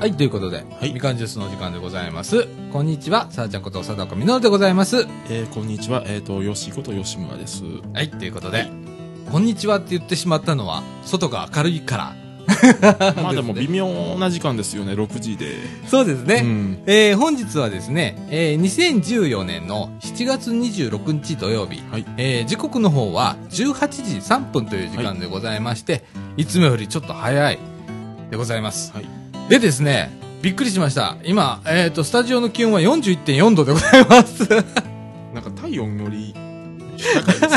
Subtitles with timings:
[0.00, 2.48] はい、ということで、はいみかんジュースのお時間でございます。
[2.72, 5.06] こんにちは、さあちゃんこと佐藤みのるでございます。
[5.28, 6.04] えー、こんにちは。
[6.06, 7.64] えっ、と、よしこと吉村です。
[7.92, 8.70] はい、ということで、
[9.30, 12.14] こんにちはって言ってしまったのは、外が明るいから。
[13.22, 15.56] まあでも微妙な時間ですよね、6時で。
[15.86, 16.40] そうですね。
[16.44, 16.82] うん。
[16.86, 22.06] えー本日はですね、えー2014年の7月26日土曜日、はい。
[22.16, 26.04] えー時刻の方は18時3分という時間でございまして、
[26.38, 27.58] い、つもよりちょっと早い
[28.30, 28.94] でございます。
[28.94, 29.19] はい。
[29.50, 31.16] でですね、びっくりしました。
[31.24, 34.48] 今、えっ、と、スタジオの気温は41.4度でございます。
[35.34, 36.32] なんか体温より
[36.96, 37.56] 高いで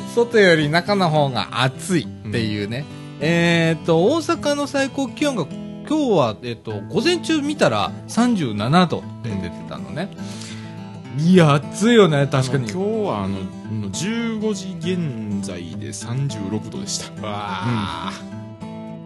[0.00, 0.10] す。
[0.16, 2.84] 外より中の方が暑いっていうね。
[3.20, 5.46] えっ、と、大阪の最高気温が
[5.88, 10.08] 今日は、えっ、と、午前中見たら37度って出てたのね。
[11.16, 12.68] いや、暑いよね、確かに。
[12.68, 13.38] 今日はあの、
[13.88, 17.22] 15時現在で36度でした。
[17.24, 18.12] わあ、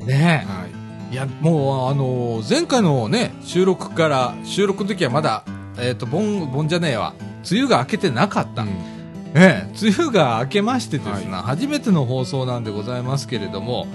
[0.07, 0.86] ねはい。
[1.11, 1.15] え。
[1.15, 5.45] いや、もう、あの前回のね、収録から、収録の時はまだ、
[5.79, 7.15] えっ、と、盆、盆じゃねえわ。
[7.51, 8.63] 梅雨が明けてなかった。
[8.63, 8.97] うん
[9.39, 13.87] ええ、梅雨が明けましてですね、は初めての放送なんでございますけれども、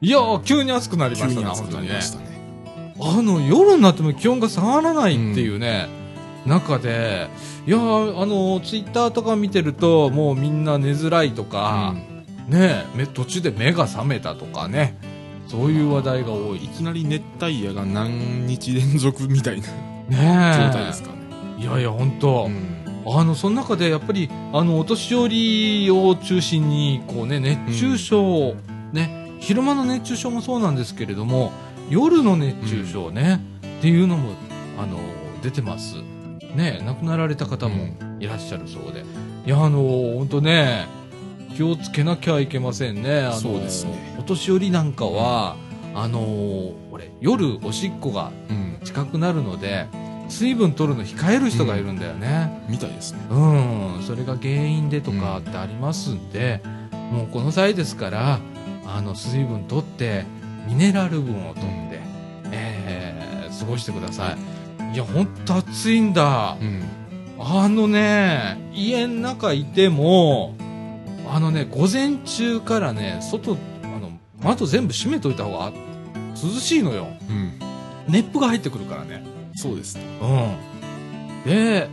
[0.00, 1.68] いやー、急に暑くなりましたね、本。
[1.68, 2.00] 当にね。
[2.98, 5.88] あの、夜になっても気温が下がらないっていうね、
[6.46, 7.28] 中で、
[7.66, 11.94] いやー、あの、ツイッターとか見てると、もうみんな寝づらいとか、
[12.48, 14.96] ねえ、め途中で目が覚めたとかね、
[15.46, 16.64] そういう話題が多い。
[16.64, 20.70] いきなり熱帯夜が何日連続みたいなね状え。
[20.72, 21.16] 態ですかね。
[21.58, 28.54] いやいや、本当、うんあの、その中でやっぱり、あの、お年寄りを中心に、こうね、熱中症、
[28.92, 31.52] ね、昼間の熱中症もそうなんですけれども、
[31.90, 33.40] 夜の熱中症ね、
[33.78, 34.34] っていうのも、
[34.78, 34.98] あの、
[35.42, 35.96] 出てます。
[36.54, 37.88] ね、亡くなられた方も
[38.20, 39.04] いらっしゃるそうで。
[39.46, 39.80] いや、あの、
[40.18, 40.86] 本当ね、
[41.56, 43.20] 気をつけなきゃいけませんね。
[43.20, 45.56] あの、そうですねお年寄りなんかは、
[45.96, 46.20] あの、
[46.92, 48.78] 俺、夜おしっこがうん。
[48.84, 49.88] 近くなるので、
[50.28, 52.64] 水分取るの控える人がいるんだよね。
[52.68, 53.20] みたいですね。
[53.30, 56.62] うん、それが原因でとかってありますんで、
[57.10, 58.38] もうこの際ですから、
[58.86, 60.24] あの、水分取って、
[60.68, 62.00] ミネラル分を取って、
[62.52, 64.36] えー、過ごしてくださ
[64.92, 64.94] い。
[64.94, 66.56] いや、ほんと暑いんだ。
[66.60, 66.82] うん。
[67.40, 70.54] あのね、家の中いても、
[71.28, 73.71] あのね、午前中からね、外、あの、
[74.42, 75.72] 窓全部閉めといた方が
[76.42, 77.08] 涼しいのよ。
[77.28, 77.52] うん。
[78.08, 79.22] 熱風が入ってくるからね。
[79.54, 80.04] そうですね。
[81.44, 81.50] うん。
[81.50, 81.88] で、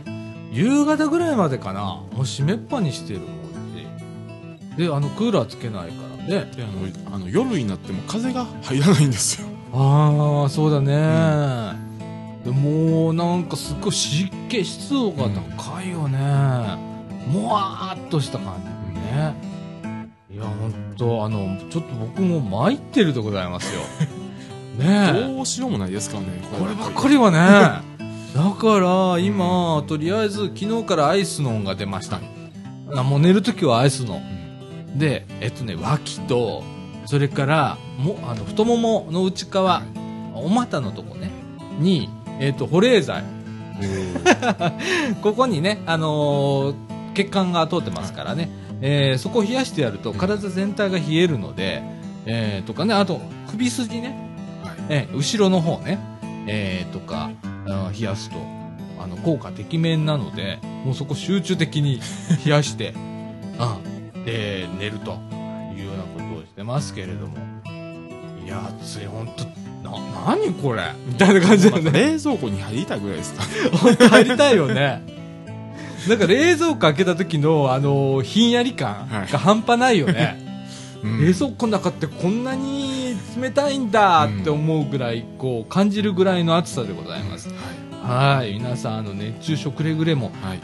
[0.52, 6.50] 夕方ぐらいまでかな、もう閉めっぱにしてるもんで、あの、クーラーつけないからね。
[6.56, 9.48] で、あの、あの夜になっても風が入らないんですよ。
[9.72, 11.76] ああ、そうだね。
[12.44, 16.18] でもう、なんかすっごい湿気、湿度が高いよね。
[17.28, 18.54] もわーっとした感
[18.94, 19.49] じでね。
[20.40, 23.82] いや、ほんと、あの、ちょっと僕も参ってるでございますよ。
[24.82, 25.34] ねえ。
[25.34, 26.28] どうしようもないですからね。
[26.58, 27.38] こればっかりはね。
[28.34, 32.20] だから、今、とりあえず、昨日からアイスの音が出ました。
[32.96, 34.22] あもう寝るときはアイスの。
[34.96, 36.62] で、えっとね、脇と、
[37.04, 39.82] それから、も、あの、太ももの内側、
[40.34, 41.30] お股のとこね、
[41.78, 42.08] に、
[42.40, 43.24] えっと、保冷剤。
[45.22, 46.74] ここにね、あのー
[47.14, 48.50] 血管が通ってますからね、
[48.82, 51.82] えーそこを冷やしてやると体全体が冷えるので、
[52.26, 53.20] えーとかね、あと
[53.50, 54.16] 首筋ね、
[54.64, 54.76] はい。
[54.88, 55.98] えー後ろの方ね、
[56.46, 57.30] えーとか、
[57.98, 58.36] 冷やすと、
[58.98, 62.00] あの、効果てきめんなので、もうそこ集中的に
[62.44, 62.94] 冷やして、
[63.58, 63.78] あ
[64.24, 65.12] で、寝ると
[65.76, 67.36] いうようなことをしてますけれども、
[68.44, 69.44] いや、暑い、ほんと、
[69.82, 71.90] な、なにこれみたいな感じだよね。
[71.90, 73.42] 冷蔵庫に入りたいぐらいですか。
[74.08, 75.02] 入りたいよね。
[76.08, 80.38] なんか冷蔵庫開けた時の、あのひんやり感が半端ないよね。
[80.44, 80.50] うん
[81.02, 87.48] 冷蔵庫の中ってこんなに冷たいんだって思うぐらい、こう、感じるぐらいの暑さでございます。
[88.02, 88.54] ははい。
[88.54, 90.46] 皆さん、あの、熱中症くれぐれもい。
[90.46, 90.60] はい。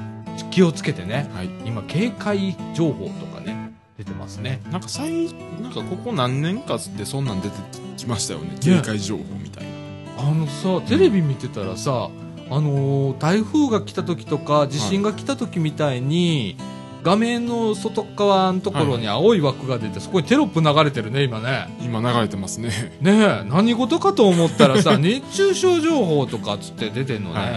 [0.51, 1.31] 気をつけてね。
[1.35, 1.51] はい。
[1.65, 4.61] 今、警戒情報とかね、出てますね。
[4.71, 7.57] なんか最、なんかここ何年かでそんなん出て
[7.97, 8.57] きましたよね。
[8.61, 9.71] 警戒情報みたいな。
[10.19, 12.11] あのさ、テレビ見てたらさ、
[12.51, 16.57] あのー台風が来た時とか、地震が来た時みたいに、
[17.03, 21.69] 画面の外側のところに青い枠が出て、そこにテロップ流れてるね、今ね。
[21.81, 22.97] 今流れてますね。
[23.01, 27.51] ねえ、何事かと思ったらさ、 熱中症情報とかっつって出てんのね。、はい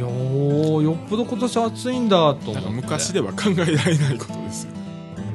[0.00, 2.70] やー、よっぽど今年暑いんだと思って。
[2.70, 4.72] 昔では考えられないことですよ。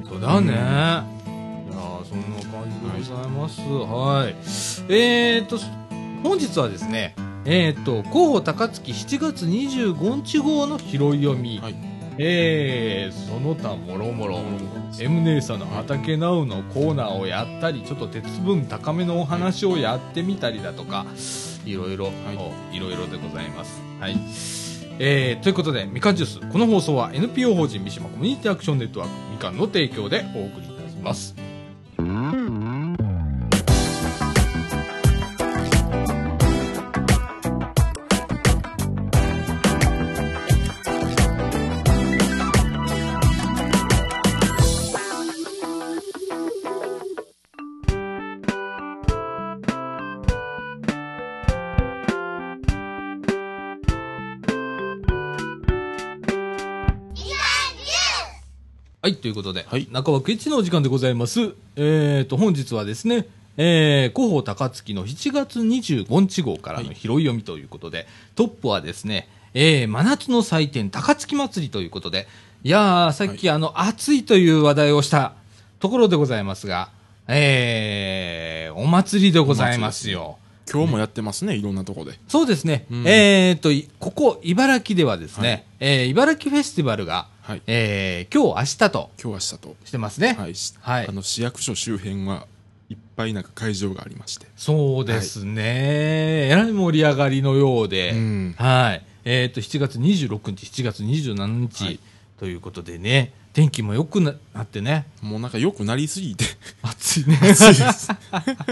[0.07, 0.47] 本当だね。
[0.47, 3.61] うんいやーそんな感じでございます。
[3.61, 4.35] はい。
[4.93, 5.57] えー、と、
[6.23, 7.15] 本日はですね、
[7.45, 14.39] えー、と、広報高槻7月25日号の拾い読みはいえー、その他もろもろ、
[14.99, 21.05] M 姉さんの畑ナウのコーナーをやったり、ちょっと鉄分高めのお話をやってみたりだとか、
[21.65, 22.11] いろいろ、
[22.71, 23.81] いろいろでございます。
[23.99, 24.17] はい。
[24.99, 26.51] えー、ということで、みかんジュース。
[26.51, 31.33] この放送は NPO 法人三島コミュニティアクションネットワークみかんの提供でお送りいたします。
[59.03, 61.55] はい、ということで、はい中枠一のお時間でございます。
[61.75, 63.25] えーと、本日はですね、
[63.57, 68.05] えー、広報高槻の7月25日号からの拾い読みということで、
[68.35, 72.27] トップはですね、えー、真夏の祭典高槻祭りということで、
[72.63, 75.33] いやー、さっき、あの、暑いという話題をした
[75.79, 76.91] ところでございますが、
[77.27, 80.37] えー、お祭りでございますよ。
[80.71, 82.19] 今日もやってますね、いろんなとこで。
[82.27, 82.85] そうですね。
[82.91, 89.75] うんえーと、いここ、茨城ではですね、えー茨城フェスティバルが、はいえー今日、明日と今日明日と。
[89.83, 90.35] してますね。
[90.37, 90.53] はい。
[90.53, 92.45] しはいあの、市役所周辺は
[92.87, 94.45] いっぱいなんか会場がありまして。
[94.55, 96.49] そうですね。
[96.49, 99.03] えらい盛り上がりのようで、うんはい。
[99.25, 101.99] えっ、と、7月26日、7月27日、はい
[102.37, 106.45] ということでね、天気も良くななってね、もうなんか良くなりすぎて。
[106.81, 107.37] 暑いね。
[107.41, 108.09] 暑いです。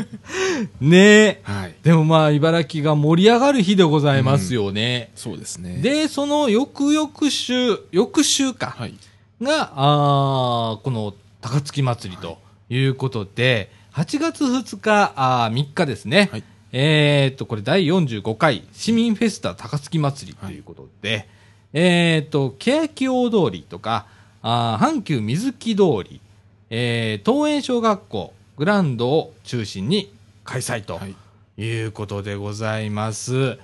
[0.80, 1.42] ねえ。
[1.44, 1.76] はい。
[1.84, 5.12] でもまあ、茨城が盛り上がる日でございますよね。
[5.16, 8.76] そうですね。、で、その翌々週、翌週か。
[8.78, 8.94] はい。
[9.42, 12.40] が、あーこの高槻祭りと
[12.70, 16.30] いうことで、8月2日、あー3日ですね。
[16.32, 21.28] はいえーっと、これ第45回市民フェスタ高槻祭りということで、
[21.74, 24.06] えーっと、欅大通りとか、
[24.42, 26.22] あー阪急水木通り、
[26.70, 30.14] えー、東園小学校グランドを中心に
[30.44, 31.16] 開催とはい。
[31.58, 33.58] いうことでございます。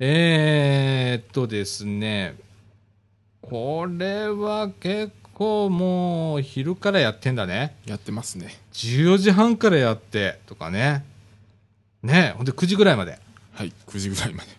[0.00, 2.36] えーっとですね、
[3.40, 7.74] これは結構もう昼からやってんだね。
[7.86, 8.54] やってますね。
[8.74, 11.04] 14時半からやってとかね。
[12.02, 13.18] ねほんで9時ぐらいまで。
[13.54, 13.72] はい。
[13.86, 14.50] 9時ぐらいまで。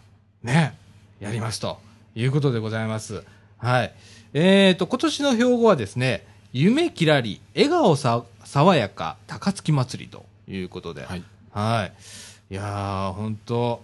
[0.41, 0.75] ね
[1.19, 1.79] やりますと
[2.15, 3.23] いうことでございます。
[3.57, 3.93] はい。
[4.33, 11.03] えーと、今年の標語はですね、夢きらり、笑顔さ、爽やか、高槻祭りということで。
[11.05, 11.23] はい。
[11.51, 12.53] はい。
[12.53, 13.83] いやー、本当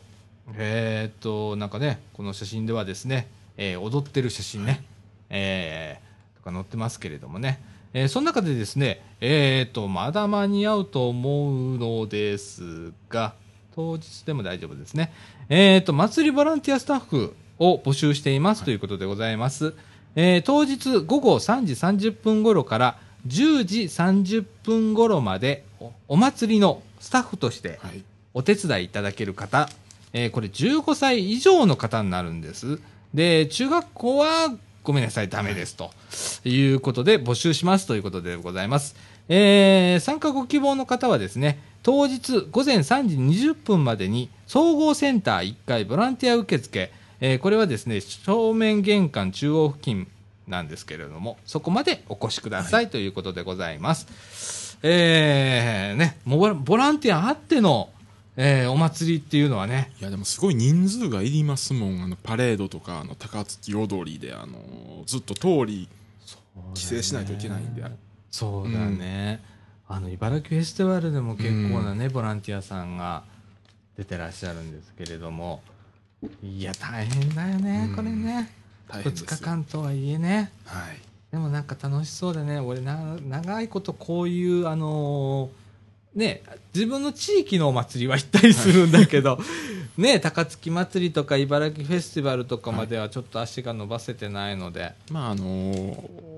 [0.56, 3.28] えーっと、なんかね、この写真ではですね、
[3.58, 4.84] えー踊ってる写真ね、
[5.30, 7.60] えーとか載ってますけれどもね、
[7.94, 13.34] えーその中でですね、えーっと、まだ間に合うと思うのですが、
[13.76, 15.12] 当日でも大丈夫ですね。
[15.50, 19.74] えーっと、祭りボランティアスタッフを募集していますということでございます。
[20.16, 22.98] えー当日午後3時30分頃から
[23.28, 28.04] 10時30分頃までおお祭りのスタッフとしてはい。
[28.34, 29.70] お手伝いいただける方、
[30.12, 32.80] えーこれ15歳以上の方になるんです。
[33.14, 34.54] で、中学校は
[34.84, 35.92] ごめんなさい、ダメですと
[36.44, 38.96] いうことで募集しますということでございます。
[39.30, 50.08] えー参加ご希望の方はですね、当日午前3時20分までに総合センター1階ボランティア受付、えーこれはですね、正面玄関中央付近
[50.48, 54.78] なんですけれども、そこまでお越しください、ということでございます。
[54.84, 57.90] えーね、もうボラボランティアあっての、
[58.38, 62.04] えーお祭りっていうのはね、いや、でもすごい人数がいりますもん。
[62.04, 65.88] あの、パレードとか、あの、高槻踊りで、あの、ずっと通り、
[66.74, 67.84] 規制しないといけないんで。
[68.32, 69.42] そうだね、
[69.88, 73.24] あの茨城フェスティバルでも結構なね、ボランティアさんが
[73.98, 75.62] 出てらっしゃるんですけれども
[76.44, 77.96] いや大変だよね、うん。
[77.96, 78.52] これね。
[78.90, 79.28] 2大変ですよ。
[79.38, 80.52] 日間とはいえね。
[80.66, 80.98] はい。
[81.32, 82.60] でもなんか楽しそうだね。
[82.60, 85.66] 俺な長いことこういうあのー
[86.20, 89.40] ね自分の地域のお祭りは行ったりするんだけど。
[89.98, 96.36] ね高槻祭りとか茨城フェスティバルとかまではちょっと足が伸ばせてないので、まあ、あのー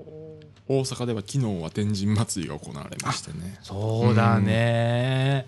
[0.68, 3.58] 大阪では昨日は天神祭りが行われましてね。
[3.62, 5.46] そうだね、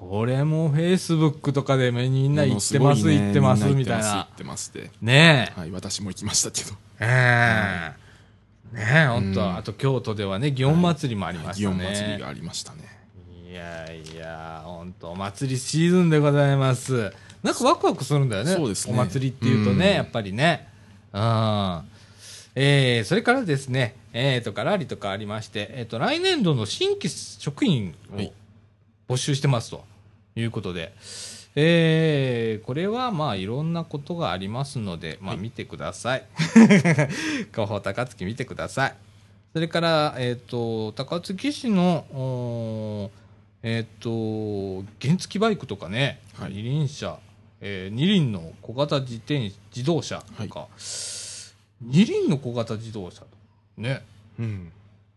[0.00, 5.60] これもフェイスブックとかでみんな行ってます、ね行ってますみたいな行ってます行ってねで。
[5.60, 6.74] はい、私も行きましたけど。
[7.00, 7.94] え
[8.72, 8.76] え。
[8.76, 9.56] ねえ本当、うん。
[9.56, 12.78] あと京都ではね祇園祭りもありました祇園ね、祭りがありましたね。
[13.46, 17.12] いやいや本当お祭りシーズンでございます。
[17.42, 18.94] なんかワクワクするんだよねそうですね。
[18.94, 19.94] お祭りっていうとね、うん。
[19.96, 20.66] やっぱりね。
[21.12, 21.82] うん。
[22.54, 28.32] えー、それからですね、えー、とからりとかありまして、えー、と来年度の新規職員をはい。
[29.10, 29.82] 募集してますと
[30.36, 30.94] いうことで、
[31.56, 36.26] えー、これはまあいろんなことがありますので、まあ見てください。
[37.52, 38.94] 広 報高槻見てください。
[39.52, 43.10] それから、えっ、と、高槻市の、
[43.64, 47.18] えっ、と、原付バイクとかね、はい二輪車、
[47.60, 50.68] えー二輪の小型自転自動車とか、
[51.82, 53.30] 二輪の小型自動車とか
[53.76, 54.04] ね、
[54.38, 54.72] うん。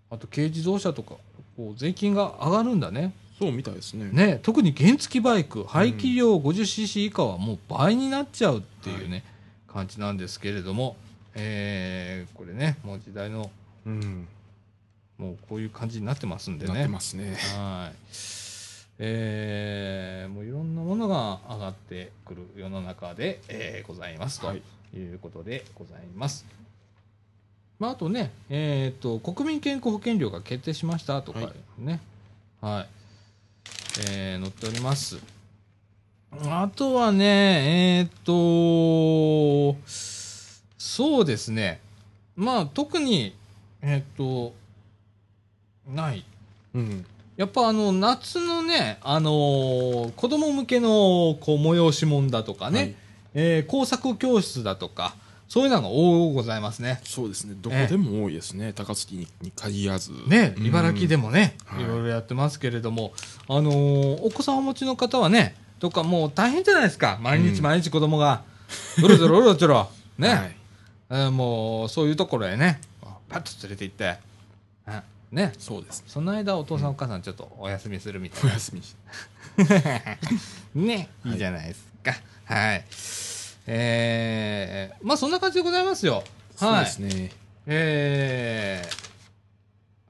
[0.09, 1.15] あと軽自動車とか、
[1.55, 3.13] こう税金が上がるんだね。
[3.39, 4.09] そうみたいですね。
[4.11, 9.23] ね、特に原付バイク排気量 50cc 以下はもう倍になっちゃうっていうね、
[9.67, 10.95] 感じなんですけれども、
[11.35, 13.49] えーこれねもう時代の
[13.85, 14.27] うん。
[15.17, 17.35] もうこういう感じになってますんでねなってますね。
[17.55, 17.95] はい
[18.99, 24.61] えーもういろんなものが上がってくる世の中で、えーございますとはい
[24.95, 26.45] いうことでございます。
[27.79, 31.99] まあ、あとね、えー、と国民健康保険料が決定しましたとかね、
[32.61, 33.02] はい
[33.99, 35.17] えー載っております。
[36.31, 39.75] あとはね、えっ、と、
[40.77, 41.79] そうですね、
[42.35, 43.35] まあ特に、
[43.81, 44.53] えっ、と、
[45.87, 46.25] ない。
[46.73, 47.05] うん。
[47.37, 50.89] やっぱあの夏のね、あのー子供向けの
[51.39, 52.95] こう催し物だとかね、はい。
[53.35, 55.15] えー工作教室だとか、
[55.53, 56.99] そういうのが多ございますね。
[57.03, 57.53] そうですね。
[57.55, 58.73] どこでも多いですね。
[58.73, 60.11] 高槻にに限らず。
[60.25, 63.13] ね、うん茨城でもね、はいいろいろやってますけれども、
[63.47, 67.19] あのーお子さんをお持ちの方はね、とかもう大変じゃないですか。
[67.21, 68.41] 毎日うん毎日子供が、
[68.97, 70.55] うろちょろうろちょろ、ね、はい。
[71.11, 72.81] えーもうそういうところへね、
[73.29, 74.17] パッと連れて行って、
[74.87, 76.03] あね、そうです。
[76.07, 78.49] その間お父さんお母さんちょっとお休みするみたいな。
[78.49, 78.95] お休みし。
[80.73, 82.15] ね、いいじゃないですか。
[82.45, 82.85] はい。
[83.65, 86.23] えー、まあそんな感じでございますよ。
[86.55, 86.85] そうはい。
[86.85, 87.31] ですね。
[87.65, 88.83] え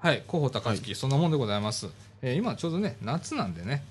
[0.02, 1.88] ー、はい、広報高槻、そんなもんでございます。
[2.22, 3.84] えー今ちょうどね、夏なんでね、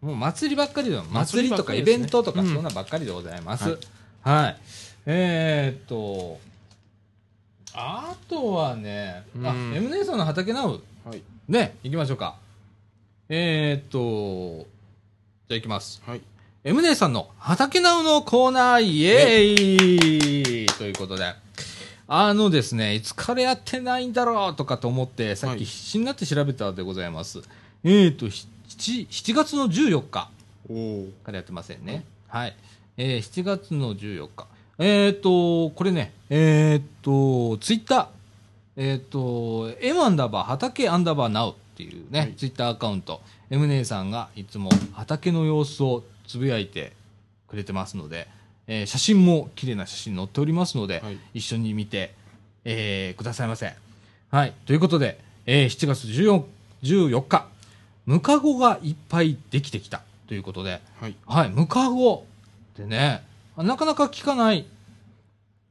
[0.00, 3.70] もう祭りばっかりで、祭りとかイベントとか、うんそんなばっかりでございます。
[3.70, 3.78] はい
[4.22, 4.56] はい。
[5.06, 6.40] えー、っと、
[7.74, 11.22] あとはね、あ、うん M 姉さんの畑ナウ、はい。
[11.48, 12.36] ね、行きましょうか。
[13.28, 14.66] えー、っと、
[15.48, 16.02] じゃあ行きます。
[16.04, 16.20] はい。
[16.66, 21.32] M 姉さんの畑ナウのコーナー、イエーイということで、
[22.08, 27.40] あのですね、いつからやってないんだろうとかと思って、さっはいき必死になって調べたでございます。
[27.84, 28.48] えーと、7,
[29.06, 30.28] 7月の14日
[30.68, 31.08] おお。
[31.22, 32.04] からやってませんね。
[32.26, 32.56] はい。
[32.96, 34.48] えー7月の14日。
[34.80, 38.06] えーと、これね、えーと、ツイッター、
[38.74, 43.20] えーと、M アンダーバー畑アンダーバーナウっていうね、はいツイッターアカウント、
[43.50, 46.92] M 姉さんがいつも畑の様子をつぶやいて
[47.48, 48.28] くれてますので、
[48.66, 52.14] えー写真も綺麗な写真載っておりますので、はい一緒に見て、
[52.64, 53.74] えーくださいませ。
[54.30, 54.52] はい。
[54.66, 56.44] ということで、えー7月14
[56.82, 57.46] 14日、
[58.04, 61.16] ムカゴがいっぱいできてきたということで、はい。
[61.26, 62.26] はい、ムカゴ
[62.74, 63.22] ってね、
[63.56, 64.66] なかなか聞かない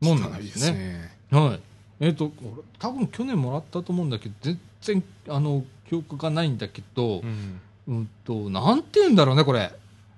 [0.02, 0.78] もんなんですね。
[0.78, 1.12] ね。
[1.32, 1.60] はい。
[2.00, 7.62] えっ、と、俺多分去年もらったと思うんだけど、全然、あの、記憶がないんだけどう、ん。
[7.88, 9.72] うんと、なんて言うんだろうね、これ。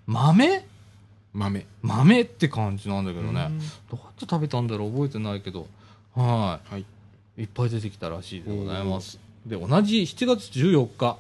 [0.08, 0.64] 豆？
[1.34, 1.66] 豆。
[1.84, 3.48] 豆って感じなんだけどね。
[3.50, 4.92] うんどうやって食べたんだろう？
[4.92, 5.68] 覚えてないけど、
[6.16, 6.82] ははい。
[7.38, 7.42] い。
[7.44, 9.20] いっぱい出てきたらしいでございます。
[9.46, 11.18] で、同じ7月14日、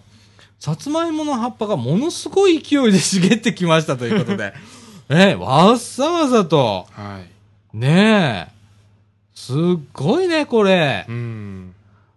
[0.60, 4.54] さつまいもの葉っぱがものすごい勢いで茂ってきましたということで、
[5.10, 7.22] え、わっさわさと、は
[7.74, 7.78] い。
[7.78, 8.52] ねえ、
[9.36, 9.56] すっ
[9.94, 11.06] ごいね、これ。
[11.08, 11.76] うん。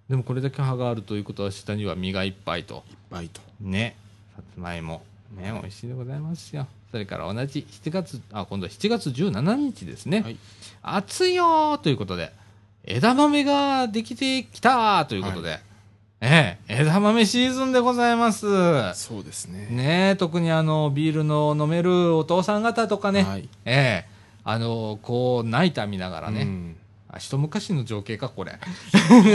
[0.09, 2.83] でもこれだけ葉があるということは下には実がいっぱいと。
[2.91, 3.41] いっぱいと。
[3.61, 3.97] ね。
[4.35, 5.03] さつまいも。
[5.31, 6.67] ね、美味しいでございますよ。
[6.91, 10.23] それから同じ7月、あ、今度は7月17日ですね。
[10.23, 10.37] はい。
[10.83, 12.33] 暑いよーということで、
[12.85, 15.61] 枝豆ができてきたーということで、
[16.23, 18.47] ええ、枝豆シーズンでございます。
[18.95, 19.69] そうですね。
[19.71, 23.49] ねえ、特にあの、ビールの飲めるお父さん方とかね、はい。
[23.65, 24.09] ええ、
[24.45, 26.77] あの、こう、ナイター見ながらね、うん。
[27.13, 28.59] あ一昔の情景か、これ。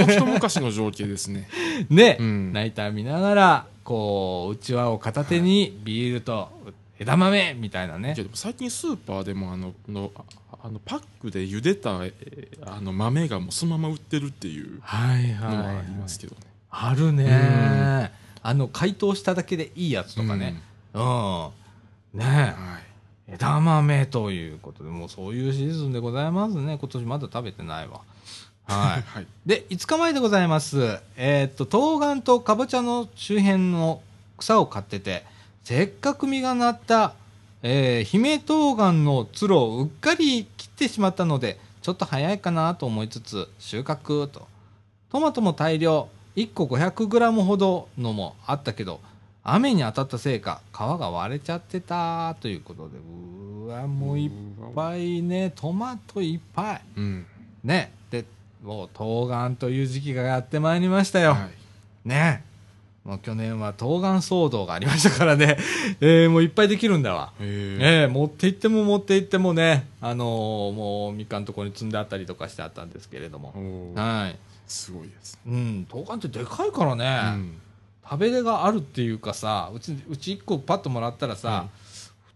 [0.07, 1.47] 一昔の情景ですね。
[1.89, 6.49] ね、うんナイター見ながら、こう、うちわを片手にビールと
[6.99, 8.15] 枝豆みたいなねいや。
[8.15, 16.41] でも最近スーパーでもあののああのパックで茹でたえーあの豆がもうそのまま売ってるっていうはいのはありますけどね。
[16.69, 18.09] あるね、うん
[18.47, 20.61] あの解凍しただけでいいやつとかね
[20.93, 21.49] うん、うん
[22.13, 22.84] ねはい。
[23.27, 26.77] え枝豆ということでもうそういうシーズンでございますね。
[26.79, 28.01] 今年まだ食べてないわ。
[28.65, 29.01] はい。
[29.07, 29.27] はい。
[29.45, 30.99] で5日前でございます。
[31.17, 34.01] えーっと冬瓜とかぼちゃの周辺の
[34.37, 35.25] 草を買ってて
[35.63, 37.13] せっかく実がなった、
[37.63, 44.47] えー姫冬瓜のつるをうっかり切ってしまったのでちょっと早いかなと思いつつ収穫と。
[45.09, 46.09] トマトも大量。
[46.35, 48.99] 1個 500g ほどのもあったけど
[49.47, 54.31] 雨に当たったせいか皮が割れちゃってたということでうーわもういっ
[54.75, 57.25] ぱいねトマトいっぱいうん。
[57.63, 58.25] ねで
[58.63, 61.47] もう冬瓜という時期がやってまいりましたよ、は
[62.05, 62.07] い。
[62.07, 62.43] ね
[63.03, 65.59] もう去年は冬瓜騒動がありましたからね、
[66.01, 67.31] えーもういっぱいできるんだわ。
[67.39, 73.53] へええ持って行っても持って行ってもね、あのーもうみかんとこに積んであったりとかしてあったんですけれども。
[73.95, 74.39] はい。
[74.65, 75.39] すごいです。
[75.45, 77.61] うん、冬瓜ってでかいからね、うん。
[78.09, 81.69] 食べれがあるっていうかさ、うち、うち1個パッともらったらさは、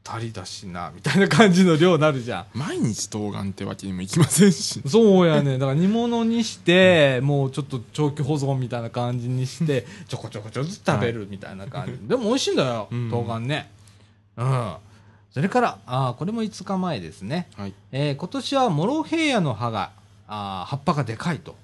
[0.03, 2.45] 二、人だしな、みたいな感じの量になるじゃん。
[2.57, 4.81] 毎日冬瓜ってわけにもいきませんし。
[4.87, 5.59] そうやね。
[5.59, 12.07] だから煮物にして、もうちょっと長期保存みたいな感じにして、 ちょこちょこちょこずつ食べるみたいな感じ。
[12.07, 13.69] でも美味しいんだよ、うん冬瓜ね。
[14.37, 14.73] うん。
[15.31, 17.47] それから、あーこれも5日前ですね。
[17.55, 17.73] はい。
[17.91, 19.91] えー今年はモロヘイヤの葉が、
[20.27, 21.55] あー葉っぱがでかいと。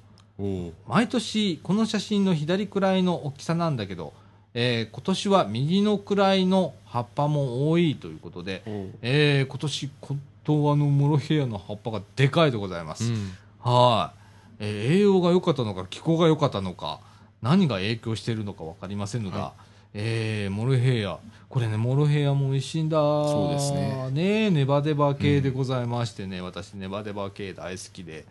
[0.87, 4.13] 毎年、この写真の左くらいの大きさなんだけど、
[4.53, 8.63] えー今年は右のくらいの葉っぱも多いということで、
[9.01, 10.15] えー今年、こ
[10.45, 13.11] 東のモロヘイヤの葉っぱがでかいでございます。
[13.11, 13.31] うん。
[13.59, 14.19] はい、
[14.59, 16.99] えー栄養が良かったのか気候が良かったのか
[17.41, 19.53] 何が影響しているのか分かりませんが、は
[19.93, 21.17] えーモロヘイヤ
[21.55, 28.25] これねモロヘイヤも美味しいんだそうですねねネバネバ系でございましてね、私ネバネバ系大好きで。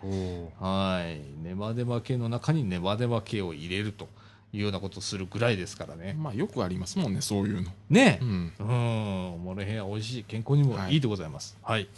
[0.60, 4.08] はいネバネバ系の中にネバネバ系を入れると
[4.52, 7.70] いうようなことをするぐらいですからねまあよくありますもんね、そういうの。
[7.88, 8.52] ねう、ん。
[8.58, 10.24] うん、モロヘイヤ美味しい。
[10.24, 11.56] 健康にもはいいいでございます。
[11.62, 11.88] はい。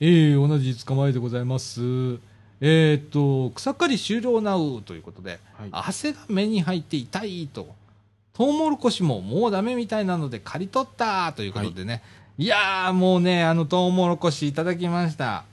[0.00, 1.82] えー、同じ5日前でございます。
[2.62, 5.68] えーっと、草刈り終了なうということで、はい。
[5.72, 7.74] 汗が目に入って痛いと。
[8.40, 12.02] トウモロコシももうダメみたいなので刈り取ったということでね。
[12.38, 15.44] い、やー、もうね、あのトウモロコシいただきました。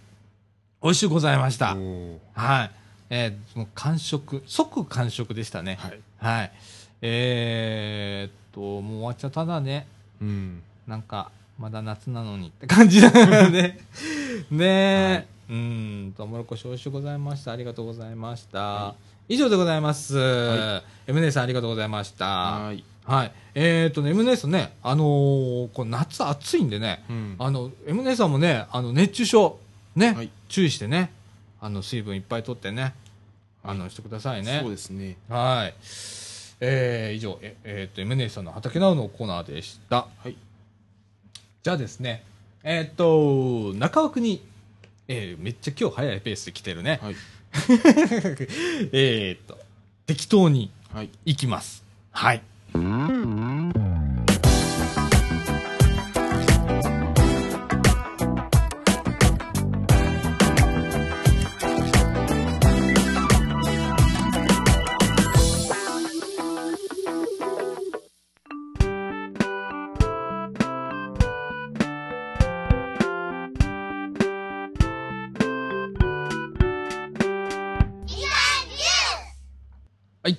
[0.81, 1.75] 美味しゅうございました。
[2.33, 2.71] はい。
[3.09, 5.77] えー、もう完食、即完食でしたね。
[5.81, 5.99] はい。
[6.17, 6.51] はい。
[7.01, 9.85] えーっと、もう終わっちゃっただね。
[10.21, 10.63] うん。
[10.87, 11.29] なんか、
[11.59, 13.79] まだ夏なのにって感じだよね。
[14.49, 15.27] ねえ。
[15.49, 17.51] うん、トウモロコシ美味しゅうございました。
[17.51, 18.59] ありがとうございました。
[18.59, 18.95] は
[19.29, 20.17] 以上でございます。
[20.17, 22.25] は M 姉さんありがとうございました。
[22.25, 22.83] はーい。
[23.05, 23.31] はい。
[23.55, 27.35] えーっとね、M 姉さんね、あのーこう夏暑いんでね、うん。
[27.39, 29.59] あの、M 姉さんもね、あの、熱中症、
[29.95, 31.11] ね、はい注意してね、
[31.59, 32.93] あの、水分いっぱい取ってね、
[33.63, 34.59] あの、してくださいね。
[34.61, 35.17] そうですね。
[35.29, 35.73] はい。
[36.59, 40.07] えー、以上、ええーっと、M 姉さんの畑なうのコーナーでした。
[40.23, 40.35] はい。
[41.63, 42.23] じゃあですね、
[42.63, 44.41] えーっと、中枠に、
[45.09, 46.99] えーめっちゃ今日早いペースで来てるね。
[47.01, 47.15] はい。
[48.91, 49.57] えーっと、
[50.05, 51.09] 適当にはい。
[51.25, 51.83] 行きます。
[52.11, 52.41] はい。
[52.73, 52.81] はい、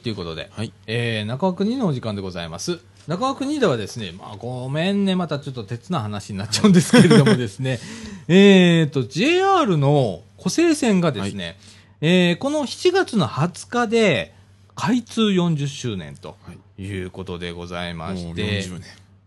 [0.09, 0.73] ということで、はい。
[0.87, 2.79] えー、中枠2のお時間でございます。
[3.09, 7.79] 中枠2ではですね、まあ、ごめんね、またちょっと鉄な話になっちゃうんですけれどもですね、
[8.27, 11.59] えーと、JR の湖西線がですね、
[12.01, 14.33] えーこの7月の20日で
[14.75, 16.83] 開通40周年とはい。
[16.83, 18.83] いうことでございまして、40年。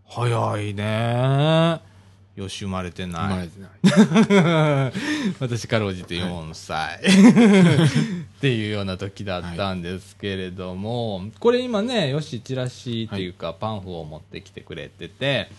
[0.07, 1.79] 早いね
[2.35, 3.49] よし、生まれてない。
[3.59, 4.93] ない。
[5.39, 7.01] 私かろうじて4歳、
[8.41, 15.51] っていうような時だったんですけれども、これ今ね、よし、チラシっていうか、パンフを持ってきてくれてて、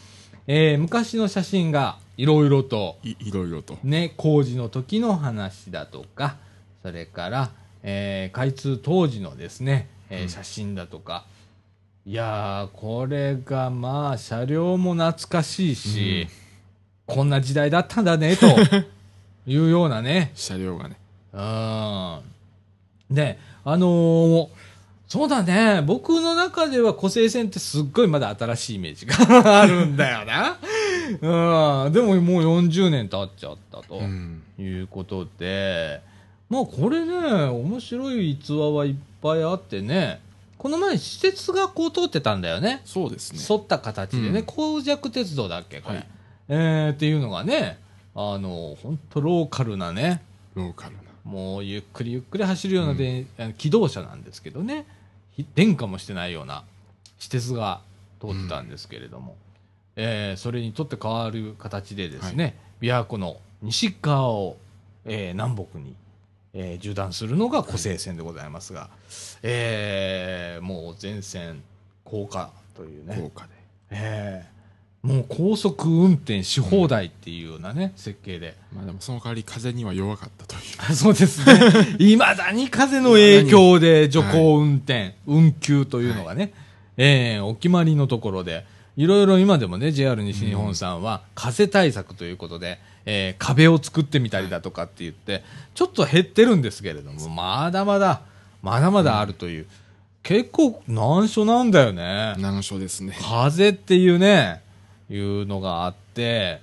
[0.49, 3.79] えー昔の写真がいろいろと、い、いろいろと。
[3.85, 6.39] ね、工事の時の話だとか、
[6.83, 7.51] それから、
[7.85, 11.25] えー開通当時のですね、えーうん写真だとか、
[12.05, 16.27] いやー、これがまあ、車両も懐かしいし、
[17.07, 18.47] こんな時代だったんだね、と
[19.47, 20.33] いうようなね。
[20.35, 20.97] 車両がね。
[21.33, 22.32] うん。
[23.15, 24.49] で、あのー
[25.13, 29.15] そうだね、僕の中では湖西線ってすっごいまだ新しいイメージが
[29.61, 30.57] あるんだよな。
[31.85, 31.93] うん。
[31.93, 33.97] でももう40年経っちゃったと。
[33.97, 34.43] うん。
[34.59, 36.01] いうことで、
[36.49, 40.21] まあこれね、面白い逸話はいっぱいあってね、
[40.57, 42.81] この前施設がこう通ってたんだよね。
[42.87, 43.41] そうですね。
[43.51, 45.97] 沿った形でね、うん工弱鉄道だっけ、これ。
[45.97, 46.07] はい
[46.49, 47.79] えー、っていうのがね、
[48.15, 50.23] あの、本当ローカルなね、
[50.55, 51.02] ローカルな。
[51.25, 54.87] もうゆっくりゆっくり走るようなで、あの機動車なんですけどね、
[55.33, 56.65] ひ電化もしてないような
[57.19, 57.81] 施設が
[58.21, 59.37] 通ってたんですけれども、
[59.97, 64.57] えーそれにとって変わる形でですね、琵琶湖の西側を、
[65.05, 65.95] えー南北に、
[66.55, 68.91] えー縦断するのが湖西線でございますが、
[69.43, 71.63] えーもう全線
[72.05, 73.51] 高架というね、豪華で。
[73.91, 74.52] ええ
[75.03, 78.55] もう高速運転し放題っていうようなね、設計で。
[78.73, 80.61] まあでもその代わり風には弱かったという。
[80.79, 81.97] あそうですね。
[81.99, 86.53] いまだに風の影響で徐行運転、運休というのがね、
[86.97, 88.65] ええお決まりのところで、
[88.97, 95.43] いろいろ今でもね、JR 西日本さんは風対策ということで、えー壁を作ってみたりだとかって言って、
[95.75, 98.23] ちょっと減ってるんですけれども、まだまだ、
[98.63, 99.67] まだまだあるという、
[100.23, 102.35] 結構難所なんだよね。
[102.39, 103.17] 難所ですね。
[103.21, 104.62] 風っていうね、
[105.15, 106.61] いうのがあって、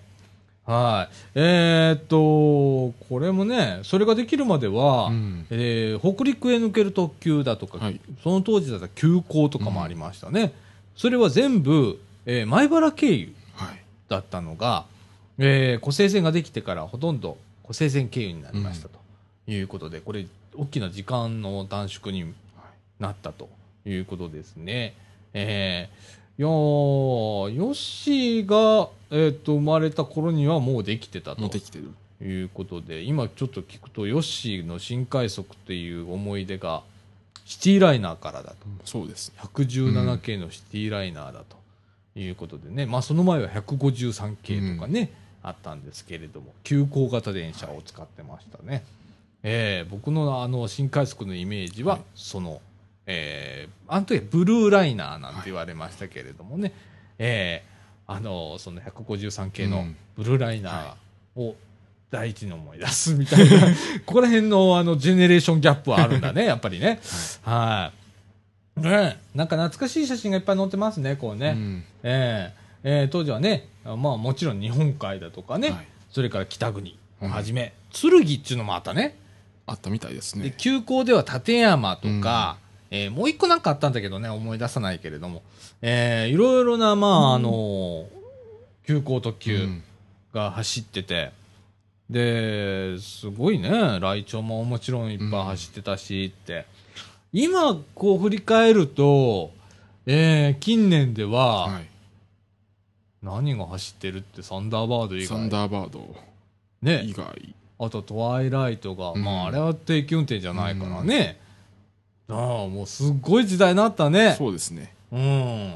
[0.66, 1.16] はい。
[1.34, 10.54] えーっと、これもね、それができるまでは、うんえー北陸へ抜ける特急だとか、はいその当時だったら急行とかもありましたね。
[10.96, 13.84] それは全部、えー前原経由はい。
[14.10, 14.86] だったのが、
[15.40, 19.00] えー、湖西線ができてからほとんど湖西線経由になりましたと
[19.48, 22.34] いうことで、これ、大きな時間の短縮に
[23.00, 23.50] なったと
[23.86, 24.94] いうことですね。
[25.34, 26.49] えー、いやー、
[27.54, 31.91] ヨッシーが、えー、と生まれた頃にはもうできてたと持ってきてる。
[32.21, 36.84] いうことで、今ちょっと聞くと、ヨッシーの新快速っていう思い出が、
[37.43, 38.56] シティライナーからだと。
[38.86, 39.36] そうですね。
[39.41, 41.58] 117系のシティライナーだと
[42.17, 45.12] いうことでね、まあその前は153系とかね、
[45.43, 48.86] あったんですけれども、急行型電車を使ってましたね。
[49.43, 52.62] えー僕のあの新快速のイメージは、はいその、
[53.12, 56.74] えーあの時はブルーライナーなんて言われましたけれどもね、
[57.17, 61.56] えーあの、その153系のうんブルーライナーを
[62.12, 63.67] 第一に思い出すみたいな、
[64.06, 67.00] ここら辺のあのジェネレーションギャップはあるんだね、 やっぱりね。
[67.41, 67.91] は
[68.78, 68.82] い。
[68.82, 71.50] ねなんか懐かしい写真がいっぱい載ってますね、こうね。
[71.50, 79.15] うんえええー当時はね、あまあもちろん日本海だとかね、はいそれから北国をはじめ、剣っていうのもあったね。
[79.67, 80.56] あったみたいですで、ね。
[80.58, 82.58] 急行では立山とか、
[82.91, 85.41] えーもう一個なんかあったんだけどね、思い出さないけれども、
[85.82, 88.08] えーいろいろな、まあ、あの
[88.86, 89.84] 急行特急うん
[90.34, 91.32] が走ってて、
[92.10, 96.65] で、すごいね、ライチョウももちろんいっぱい走ってたしって。
[97.34, 99.52] 今、こう振り返ると、
[100.06, 101.86] えー近年では、はい。
[103.21, 105.28] 何が走ってるってサンダーバード以外。
[105.28, 106.15] サンダーバード
[106.82, 107.13] ね以。
[107.13, 107.25] 外。
[107.82, 111.39] あとトワイライトが、うんまああれは定期運転じゃないからね。
[112.30, 114.36] ああ、もうすっごい時代になったね。
[114.38, 114.94] そうですね。
[115.12, 115.76] うん。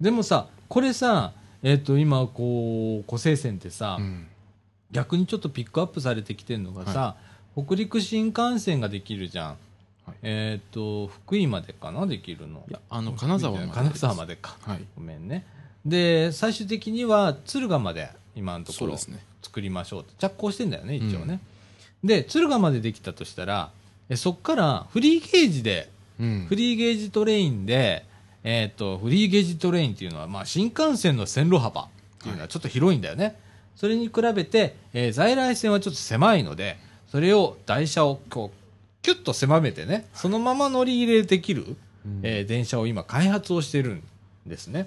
[0.00, 4.26] でもさ、これさ、えっ、と、今、こう、湖西線ってさ、うん。
[4.90, 7.16] 逆にちょっとピックアップされてきてるのがさ、
[7.56, 9.48] 北陸新幹線ができるじゃん。
[9.48, 9.56] はい
[10.22, 12.64] えっ、と、福井までかな、できるの。
[12.68, 13.72] いや、あの、金沢まで。
[13.72, 14.56] 金沢までか。
[14.62, 14.84] はい。
[14.96, 15.46] ごめんね。
[15.86, 18.96] で、最終的には敦賀まで今のところ。
[19.42, 21.40] 作りましょうって着工してんだよね、一応ね。
[22.04, 23.70] で、敦賀までできたとしたら、
[24.10, 25.88] えそっからフリーゲージで、
[26.20, 26.56] うんフ。
[26.56, 28.04] リーゲージトレインで、
[28.44, 31.86] えっ、と、フリーゲージトレインっていうのは、まあ、新幹線の線路幅っ
[32.22, 33.36] ていうのはちょっと広いんだよね。
[33.76, 36.76] それに比べて、えー在来線はちょっと狭いので、
[37.08, 44.02] それを台車をこう、キュッと狭めてね、そのまま乗り入れできる、うんえー電車を今開発をしてるん
[44.46, 44.86] ですね。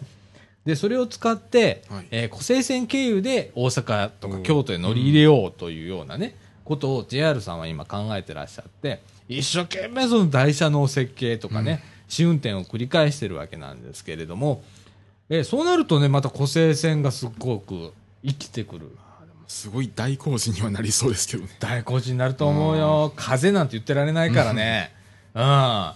[0.65, 14.63] で、それを使って、はいえー湖西線経由で大阪とか京都へ乗り入れようというようなね、ことを JR さんは今考えてらっしゃって、一生懸命その台車の設計とかね、試運転を繰り返してるわけなんですけれども、
[15.29, 17.93] えーそうなるとね、また湖西線がすっごく
[18.25, 18.91] 生きてくる。
[19.47, 21.49] すごい大工事にはなりそうですけどね。
[21.59, 23.13] 大工事になると思うよ。
[23.15, 24.91] 風なんて言ってられないからね。
[25.35, 25.91] うん。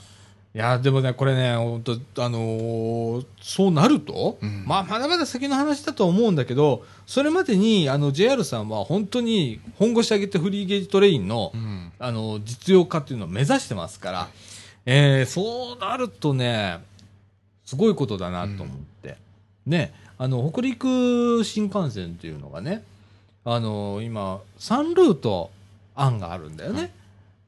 [0.57, 11.91] いや、でもね、これね、本当あのーそうなると、うんまあ、まだまだ先の話だと思うんだけど、それまでに、あの、JR さんは本当に本腰上げてフリーゲージトレインの、うん。
[11.99, 14.29] あの、実用化っていうのを目指してますから、
[14.87, 16.79] えーそうなるとね、
[17.63, 19.17] すごいことだなと思って。
[19.67, 22.83] ね、あの、北陸新幹線っていうのがね、
[23.45, 25.51] あの、今、3ルート
[25.93, 26.79] 案があるんだよね。
[26.79, 26.91] はい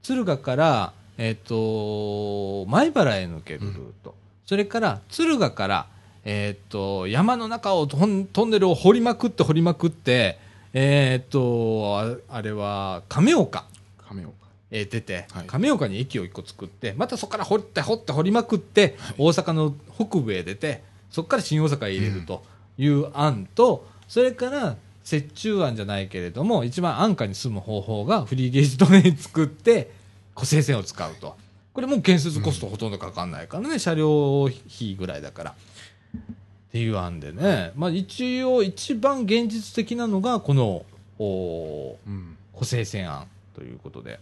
[0.02, 4.16] 敦賀から、えっ、と、米原へ抜けるルート。
[4.46, 5.88] それから、敦賀から、
[6.24, 10.40] えっ、と、山の中をトントンネルを掘りまくって掘りまくって、
[10.72, 13.66] えっ、と、ああれは、亀岡。
[14.08, 14.34] 亀岡。
[14.72, 22.44] えー出て、はい亀岡に駅を1個作って、またそこから掘って掘って掘りまくって、大阪の北部へ出て、そこから新大阪へ入れると
[22.78, 24.78] いう案と、それから
[25.12, 29.99] 折衷案じゃないけれども、一番安価に済む方法がフリーゲージトン作って、
[30.40, 31.36] 湖西線を使うと。
[31.74, 35.52] これもう建設コストほとんどかかんないからね、車両費ぐらいだから。
[35.52, 40.86] っていう案でね、まあ一応一番現実的なのが、この、
[41.20, 42.38] うん。
[42.54, 44.20] 補正線案ということで、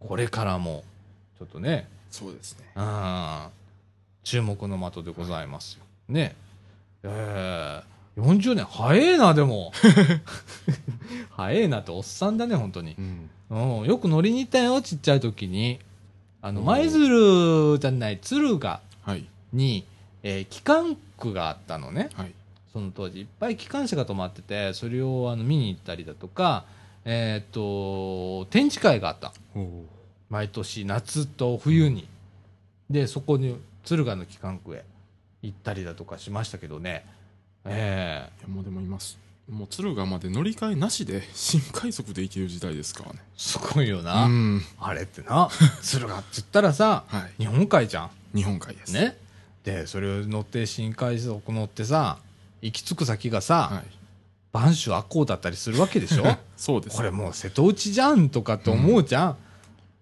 [0.00, 0.82] これからも、
[1.38, 2.64] ちょっとね、そうですね。
[2.74, 3.46] うん
[4.22, 5.84] 注目の的でございますよ。
[6.08, 6.34] ね。
[7.02, 9.72] ええ40年、早えな、でも。
[11.30, 12.96] 早えなって、おっさんだね、本当に。
[12.98, 13.30] うん。
[13.50, 15.78] うん、よく乗りに行ったよ、ちっちゃい時に。
[16.42, 19.26] あの、舞鶴じゃない、敦賀はい。
[19.52, 19.84] に、
[20.22, 22.10] えー機関区があったのね。
[22.14, 22.32] はい。
[22.72, 26.64] その当時、いっぱい機関車が止まってて、それをあの見に行ったりだとか、
[27.04, 29.32] えーっと、展示会があった。
[29.54, 29.84] お
[30.28, 32.06] 毎年、夏と冬に。
[32.88, 34.84] で、そこに、敦賀の機関区へ
[35.42, 37.04] 行ったりだとかしましたけどね。
[37.64, 39.18] ええいやもうでもいます。
[39.48, 43.18] もう敦賀まで乗り換えなしで新快速で行ける時代ですからね。
[43.36, 44.24] すごいよな。
[44.26, 44.62] うん。
[44.78, 45.48] あれってな、
[45.82, 47.30] 敦賀って言ったらさ、はい。
[47.38, 48.10] 日本海じゃん。
[48.34, 48.92] 日本海です。。
[48.92, 49.16] ね。
[49.64, 52.18] で、それを乗って新快速乗ってさ、
[52.62, 53.84] 行き着く先がさ、はい。
[54.52, 56.24] 播州赤穂だったりするわけでしょ？
[56.56, 56.96] そうです。
[56.96, 59.36] これもう瀬戸内じゃんとかって思うじゃん。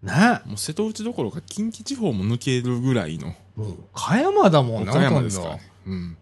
[0.03, 5.71] ねもう瀬戸内どころか近畿地方も抜けるぐらいのもう岡山だもんな、岡山ですからね。
[5.87, 6.17] うん。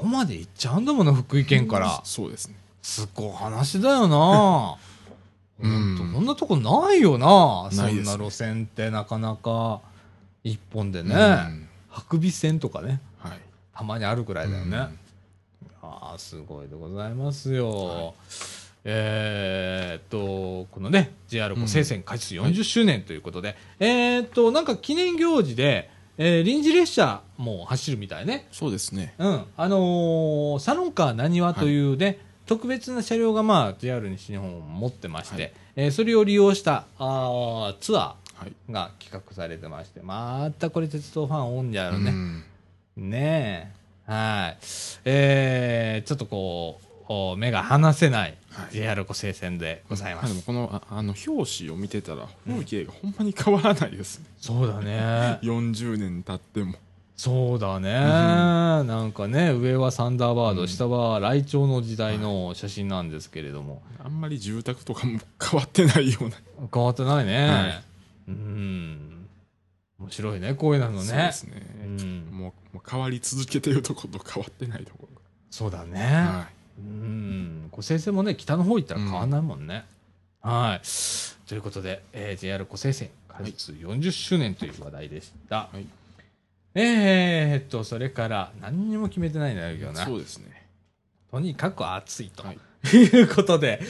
[0.00, 2.00] そこまで行っちゃうんだもんな、福井県から。
[2.04, 2.54] そうですね。
[2.80, 4.76] すっごい話だよな。
[5.60, 7.68] うんこんなとこないよな。
[7.70, 9.82] そないですねんな路線ってなかなか
[10.42, 11.14] 一本でね。
[11.14, 13.38] うん白尾線とかね、はい。
[13.74, 14.76] たまにあるくらいだよね。
[14.78, 14.98] うん
[15.82, 17.70] ああ、すごいでございますよ。
[17.70, 18.12] はい
[18.84, 25.89] えーっと、このね、JR 湖西線開通40周年ということで、えーっと、なんか記念行事で、
[26.22, 28.46] えー臨時列車も走るみたいね。
[28.52, 29.14] そうですね。
[29.18, 29.44] うん。
[29.56, 38.52] あのーサロンカーなにわというね、特別な車両がまあ JR 西日本持ってまして、はいえーそれを利用したあーツアはい。
[38.68, 42.10] ーが企画されてまして、またこれ鉄道ファン多いんだよね。
[42.10, 42.44] うん
[42.96, 43.72] ね
[44.06, 44.12] え。
[44.12, 44.58] はい。
[45.06, 46.89] えー、ちょっとこう、お
[47.38, 50.26] 目が離せないはい JR 湖西線でございま。
[50.26, 55.38] すもこのああの表紙を見てたら風景がほんまに変わらないですね、そうだね。
[55.42, 56.74] 40年経っても
[57.16, 57.92] そうだね。
[57.92, 66.36] なんかね、上はサンダーバード、うん下はライチョウの時代の写真なんですけれども、あんまり住宅とかも変わってないような
[66.72, 67.48] 変わってないね。
[67.48, 67.82] はい
[68.28, 69.28] うん。
[69.98, 71.02] 面白いね、こういうのね。
[71.02, 72.28] そうですね、うん。
[72.32, 75.06] もう変わり続けてるところと変わってないとこ
[75.50, 76.00] そうだね。
[76.00, 76.48] は
[76.80, 77.68] うん。
[77.70, 79.84] こう先生もね、北の方行ったら変わんないもんね。
[80.42, 80.86] はい。
[81.48, 85.68] ということで、えー JR 湖西線開通40周年という話題でした。
[85.72, 85.86] はい
[86.74, 90.04] えーっと、それから、何にも決めてないんだけどい、な。
[90.04, 90.68] そうですね
[91.30, 92.44] とにかく暑いと。
[92.44, 92.58] はい
[92.92, 93.80] い、うことで、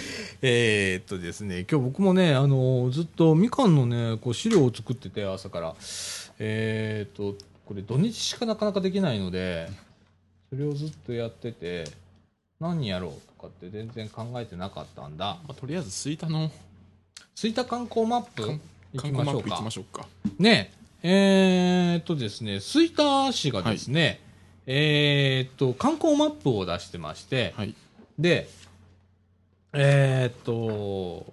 [0.42, 5.74] えーっとですね、今日僕もね、あのずっとみかんのね、こう資料を作ってて、朝から。
[6.38, 9.68] えーっと、これ土日しかなかなかできないので、
[10.48, 11.85] それをずっとやってて、
[12.61, 15.38] 何やろうとかって全然考えてなかったんだ。
[15.49, 16.51] まあ、とりあえず吹田の
[17.35, 18.61] 吹田観光マップ観
[18.92, 19.70] 行き観ましょうか光マップ行きま。
[19.70, 20.07] しょうか
[20.38, 24.20] ねえーっとですね、吹田市がですね、
[24.66, 27.75] えーっと、観光マップを出してまして、はい
[28.18, 28.49] で、
[29.73, 31.33] えーっと、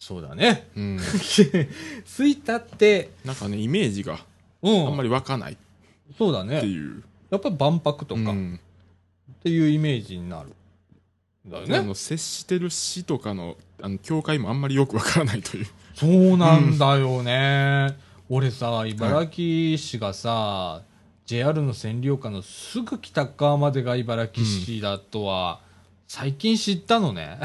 [0.00, 0.66] そうだね。
[0.76, 0.98] うん
[2.04, 4.18] 吹田って、なんかねイメージが
[4.62, 5.56] うん、あんまり湧かないっ
[6.18, 6.60] そうだね。
[6.60, 8.60] ていう、やっぱり万博とかっうん
[9.42, 10.54] ていうイメージになる。
[11.46, 11.78] だよね。
[11.78, 17.96] あの接してる市とかのあの境界もあんまりよくわからないというそうなんだよね。
[18.28, 20.82] 俺さ、茨城市がさ、
[21.24, 25.60] JR の占領下のすぐ北側までが茨城市だとは、
[26.06, 27.38] 最近知ったのね。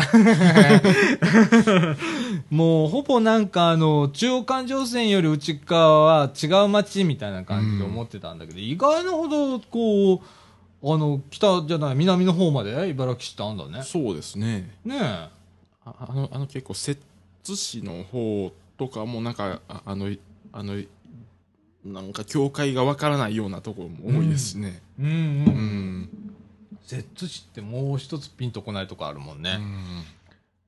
[2.50, 10.20] もうほぼなんかあの、中央環状線より内側は違う街みたいな感じで思ってたんだけど、意外なほどこう、
[10.86, 13.84] あの、北じゃない、南の方まで茨城市ってあんだね。
[13.84, 15.00] そうですねねえ。
[15.02, 15.30] あ
[15.86, 17.02] あのあの結構摂
[17.44, 20.10] 津市の方とかもなんかああの
[20.54, 20.82] あの
[21.84, 25.10] なんか境界がわからないようなところも多いですしねうんう。
[25.10, 26.10] うんん、
[26.86, 29.58] 摂津市ってもう一つピンとこないとこあるもんね。
[29.60, 30.04] うん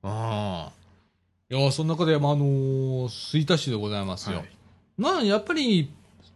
[0.02, 0.72] ああ。
[1.48, 4.38] いや、その中で、まあ、あのー吹田市でございますよ。
[4.38, 4.48] はい
[4.98, 5.90] まあ、やっぱり、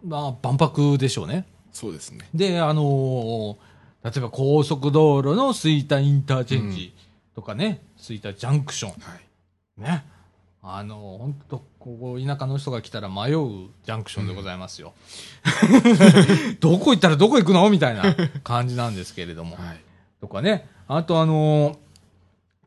[0.04, 1.46] まあ、万博でしょうね。
[1.72, 3.56] そうですねで、あのー
[4.04, 6.94] 例えば高速道路の吹田インターチェンジ
[7.34, 8.90] とかね、吹田ジャンクション。
[8.92, 10.04] はいね。
[10.62, 14.92] あのー、本当ここ、田舎の人が来たら迷うジャンクションでございますよ。
[16.60, 17.68] どこ行ったらどこ行くの？
[17.70, 18.02] みたいな
[18.44, 19.56] 感じなんですけれども。
[19.56, 19.80] はい
[20.20, 20.68] とかね。
[20.86, 21.78] あとあのー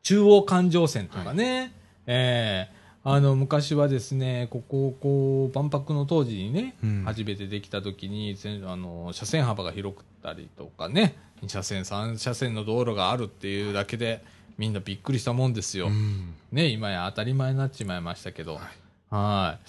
[0.02, 1.72] 中央環状線とかね。
[2.06, 2.74] ええ
[3.06, 14.24] あの、昔はですね、ここ、こう、万博の当時にね、うん初めてできた時に、全あの、車線幅が広くったりとかね、2車線、3車線の道路があるっていうだけで、
[14.56, 15.88] みんなびっくりしたもんですよ。
[15.88, 18.54] うんね、今や当たり前になっちまいましたけど。
[18.54, 18.62] はい
[19.10, 19.66] はい。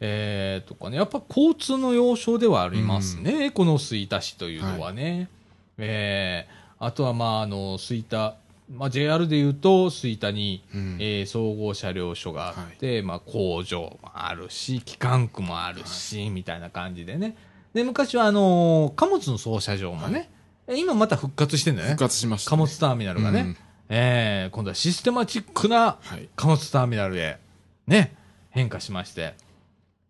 [0.00, 5.28] えー、とかね、やっぱ交通の要衝ではありますね、この吹田市というのはね。
[5.76, 8.34] えー、あとは、まあ、あの、吹田、
[8.70, 17.36] まあ、JR で言うと、吹田に、うんえー総合車両所があって、まあ、工場もあるし、機関区もあるし、みたいな感じでね。
[17.72, 20.30] で、昔は、あのー貨物の操車場もね、
[20.66, 22.04] え今また復活してんだよね復。
[22.04, 23.40] 活しました、貨物ターミナルがね。
[23.40, 23.56] うん
[23.90, 26.28] えー今度はシステマチックなはい。
[26.36, 27.38] 貨物ターミナルへ、
[27.86, 28.14] ね、
[28.50, 29.34] 変化しまして、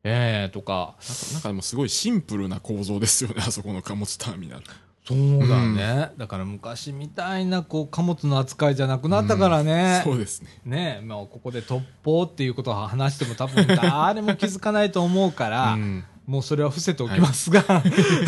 [0.02, 4.64] えー、とか、なんかなんかでもすごいシンプルな構造ですよね、あそこの貨物ターミナル。
[5.08, 6.10] そうだね。
[6.18, 10.02] だから昔みたいな、こう、貨物の扱いじゃなくなったからね。
[10.04, 10.50] そうですね。
[10.66, 17.64] ねまあ、ここで突破っていうことを話しても多分誰も気づかないと思うから、うんもうそれは伏せておきますが、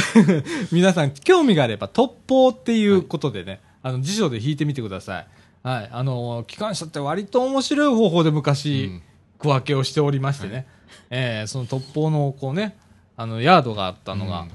[0.72, 5.26] 皆さん興味があれば突破っていうことでね、あの辞書で引いてみてください。
[5.62, 5.88] はい。
[5.92, 9.02] あの、機関車って割と面白い方法で昔、うん
[9.38, 10.66] 区分けをしておりましてね、
[11.10, 12.76] えーその突破のこうね、
[13.18, 14.50] あの、ヤードがあったのが、うん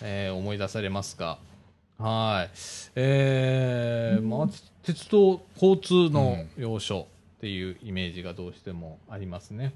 [0.00, 1.38] えー思い出されますが、
[1.98, 2.50] はい。
[2.94, 4.48] えーまあ、
[4.82, 7.06] 鉄道交通の要所
[7.38, 9.72] っていうイメージがどうしてもありますね。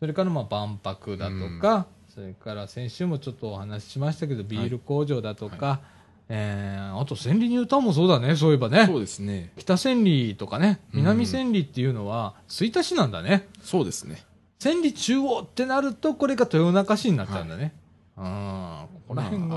[0.00, 5.80] それからまあ万博だとか、それから先週もちょっとお話ししましたけど、ビール工場だとか、
[6.28, 8.86] えーあと千里ニュータウンもそうだね、そういえばね。
[8.86, 9.52] そうですね。
[9.56, 13.48] 北千里とかね、うん南千里っていうのは、吹田市なんだね。
[13.62, 14.24] そうですね。
[14.58, 17.72] 千里中央ってなると、これが豊中市になっちゃうんだね。
[18.16, 19.56] うん、ここら辺が、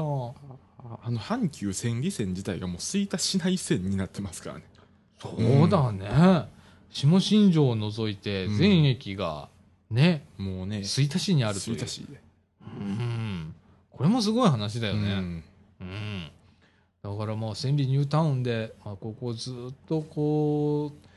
[0.92, 4.64] ああの、阪急千里線自体がもう吹田市内線になってますからね。
[5.20, 6.50] そうだね。
[6.90, 9.50] 下新庄を除いて、うん全駅が、
[9.90, 11.76] ね、もうね、吹田市にあるという。
[11.76, 12.22] 吹田市で。
[12.62, 13.56] うん。
[13.92, 15.00] これもすごい話だよね。
[15.00, 15.44] うん
[15.82, 16.32] うん。
[17.04, 21.08] だからもう千里ニュータウンで、まあ、ここずっとこう、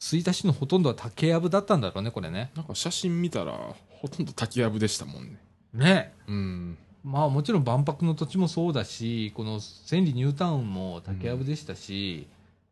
[0.00, 2.50] 吹田市のほとんどは竹やぶだったんだろうね、これね。
[2.56, 3.52] なんか写真見たら、
[3.88, 5.38] ほとんど滝やぶでしたもんね。
[5.74, 6.14] ね。
[6.26, 6.78] うん。
[7.04, 12.26] まあもちろん万博の土地もそうだし、この千里ニュータウンも竹やぶでしたし、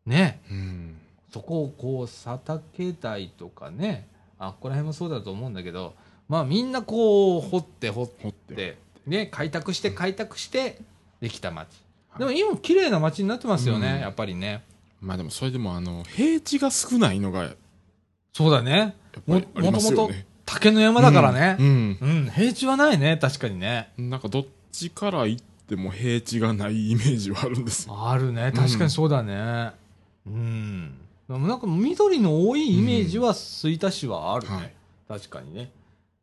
[0.05, 0.41] ね。
[0.51, 0.97] うん。
[1.31, 4.07] そこをこう、佐竹台とかね、
[4.39, 5.93] あ、ここら辺もそうだと思うんだけど、
[6.29, 8.55] まあみんなこう、掘って掘って。
[8.55, 10.81] て、ね、開拓して開拓して、
[11.21, 11.57] できた町。
[11.57, 11.69] はい
[12.17, 14.63] でも今綺麗な町になってますよね、うんやっぱりね。
[14.99, 17.53] まあでもそれでもあの、平地が少ないのが、
[18.33, 18.95] そうだね。
[19.25, 20.25] も、ともとね。
[20.47, 21.57] 竹の山だからね。
[21.59, 21.97] うん。
[22.01, 23.91] うん、平地はないね、確かにね。
[23.99, 28.09] うんなんかどっちから行っても平地がないイメージはあるんですよ。
[28.09, 29.71] あるね、確かにそうだね。
[30.25, 30.97] うん。
[31.27, 34.55] でもなんか緑の多いイメージは吹田市はあるね。
[34.55, 34.73] はい。
[35.09, 35.69] 確かにね。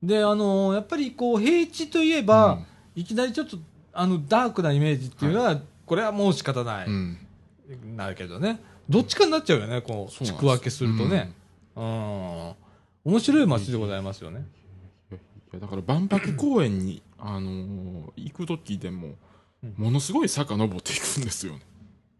[0.03, 2.61] で、あのーやっぱりこう、平地といえば、
[2.97, 3.59] いきなりちょっと、
[3.93, 6.87] あの、ダークなイメージっていうのは、これはもう仕方ない。
[6.87, 7.19] うん。
[7.97, 8.61] なるけどね。
[8.89, 11.33] どっちかになっちゃうよね、こう、地区分けするとね。
[11.77, 12.55] うん。
[13.05, 14.47] 面白い街でございますよね。
[15.11, 15.15] い
[15.55, 19.15] やだから万博公園に、あのー行く時でも
[19.63, 21.61] うん、ものすごい坂登っていくんですよね。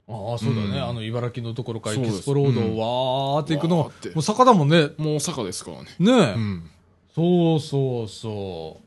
[0.09, 0.69] ああ、そうだね。
[0.69, 4.91] うんあの、茨城のところからエキスポロードをわーって行くのはわーって、もう坂だもんね。
[4.99, 5.89] もう坂ですからね。
[5.99, 6.71] ねえ、うん。
[7.15, 8.81] そうそうそ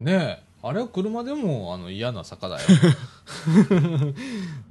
[0.00, 0.04] う。
[0.04, 0.50] ねえ。
[0.62, 2.62] あれは車でも、あの、嫌な坂だよ。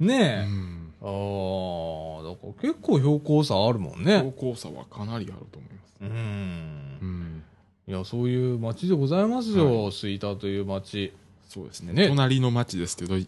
[0.00, 0.44] う ねえ。
[0.46, 0.79] ん。
[1.02, 4.18] ああ、だから結構標高差あるもんね。
[4.18, 5.94] 標高差はかなりあると思います。
[6.00, 6.04] う。
[6.04, 7.42] うんん。
[7.88, 11.12] いや、そういう街でございますよ、吹田という街。
[11.48, 11.92] そうですね。
[11.92, 13.26] ね隣の町ですけど、ね、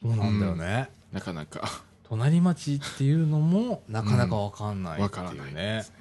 [0.00, 0.88] そうなんだよね。
[1.12, 5.30] なかなか隣町っていうのも、なかなかわかんないわっていうね。
[5.30, 5.96] からないですね。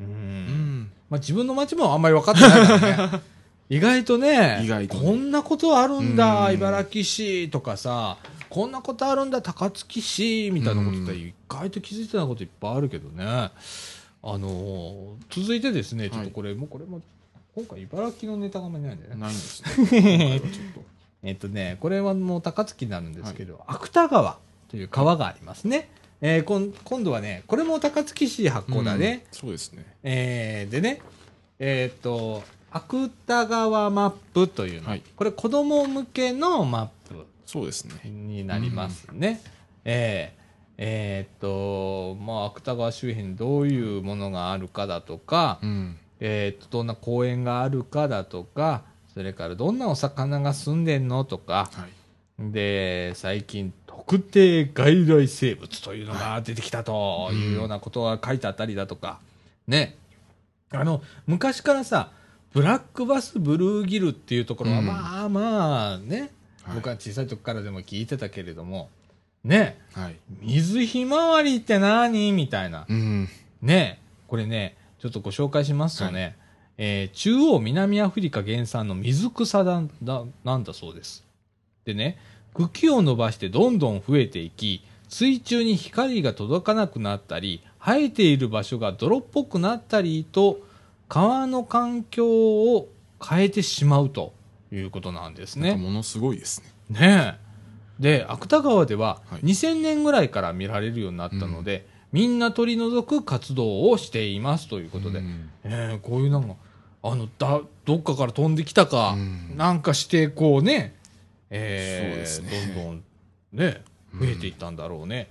[0.00, 0.90] うんうん。
[1.08, 3.20] まあ、自分の町もあんまり分かってないからね。
[3.70, 8.18] 意外とね、意外とねこんなことあるんだ、うん茨城市とかさ、
[8.54, 13.24] こんなことあるんだ、高槻市みたいなことってうん意外と気づいてないこといっぱいあるけどね。
[13.24, 13.50] あ
[14.22, 17.02] のー続いてですね、ちょっとこれ、もうこれも、
[17.56, 19.20] 今回茨城のネタがあんまりないんだよね。
[19.20, 20.40] ないんですね。
[21.24, 24.38] えっとね、これはもう高槻になるんですけど、芥川
[24.68, 25.88] という川がありますね。
[26.20, 29.24] えーこん今度はね、これも高槻市発行だね。
[29.32, 29.84] うんそうですね。
[30.04, 31.00] えーでね、
[31.58, 36.86] えっ、と、芥川マップというの、はいこれ子供向けのマッ
[37.46, 37.94] そうですね。
[38.02, 39.40] プになりますね。
[39.84, 40.44] えー
[40.76, 45.96] えーっと、まあ、芥川周辺にどういうものがあるかだとか、うん。
[46.20, 48.82] えーっと、どんな公園があるかだとか、
[49.12, 52.52] それからどんなお魚が住んでんのとか、はい。
[52.52, 59.20] で、最近、特定外来生物というのが出てきたというようなことが書いてあったりだとか、
[59.68, 59.96] ね。
[60.70, 62.10] あの、昔からさ、
[62.52, 66.30] ブラックバスブルーギルっていうところは、うんまあまあね、はい
[66.72, 68.88] 僕は小さい時からでも聞いてたけれども、
[69.42, 70.16] ね、はい。
[70.40, 72.32] 水ひまわりって何？
[72.32, 72.86] みたいな。
[72.88, 73.28] うん。
[73.60, 76.36] ね、これね、ちょっとご紹介しますとね、
[76.78, 81.24] えー中央南アフリカ原産の水草だだなんだそうです。
[81.84, 82.18] でね、
[82.54, 90.60] 茎を伸ばしてどんどん増えていき、水中に光が届かなくなったり、生えている場所が泥っぽくなったりと、
[91.08, 92.88] 川の環境を
[93.22, 94.32] 変えてしまうと
[94.74, 95.74] いうことなんですね。
[95.74, 97.00] ものすごいですね。
[97.00, 97.44] ねえ。
[97.98, 106.54] で、芥川でははい2000年ぐらいから見られるようになったので、みんな取り除く活動をしていますということで、うんええこういうなんか、
[107.02, 110.94] あの、だ、どっかから飛んできたか、うんなんかして、こうね、
[111.50, 113.04] ええそうですねどんどん
[113.52, 113.82] ね、
[114.18, 115.30] 増えていったんだろうね。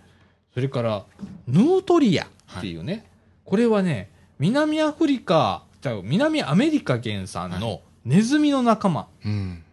[0.54, 1.06] それから、
[1.48, 3.06] ヌートリアっていうね、
[3.44, 9.08] これはね、南アフリカ、じゃあ南アメリカ原産はのネズミの仲間。
[9.26, 9.64] うん。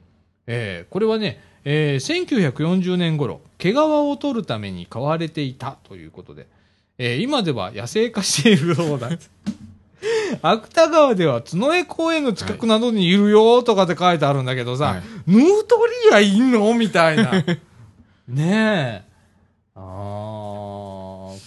[0.47, 6.47] えーこれはね、えー1940年頃、毛皮を取るために飼われていたということで、
[6.99, 9.11] えー今では野生化しているそうだ。
[10.43, 15.77] 芥川では角江公園の近くなどにいるよとかって書いてあるんだけどさ、はいヌート
[16.09, 17.33] リアいんのみたいな。
[18.29, 19.11] ねえ。
[19.75, 21.39] あー、い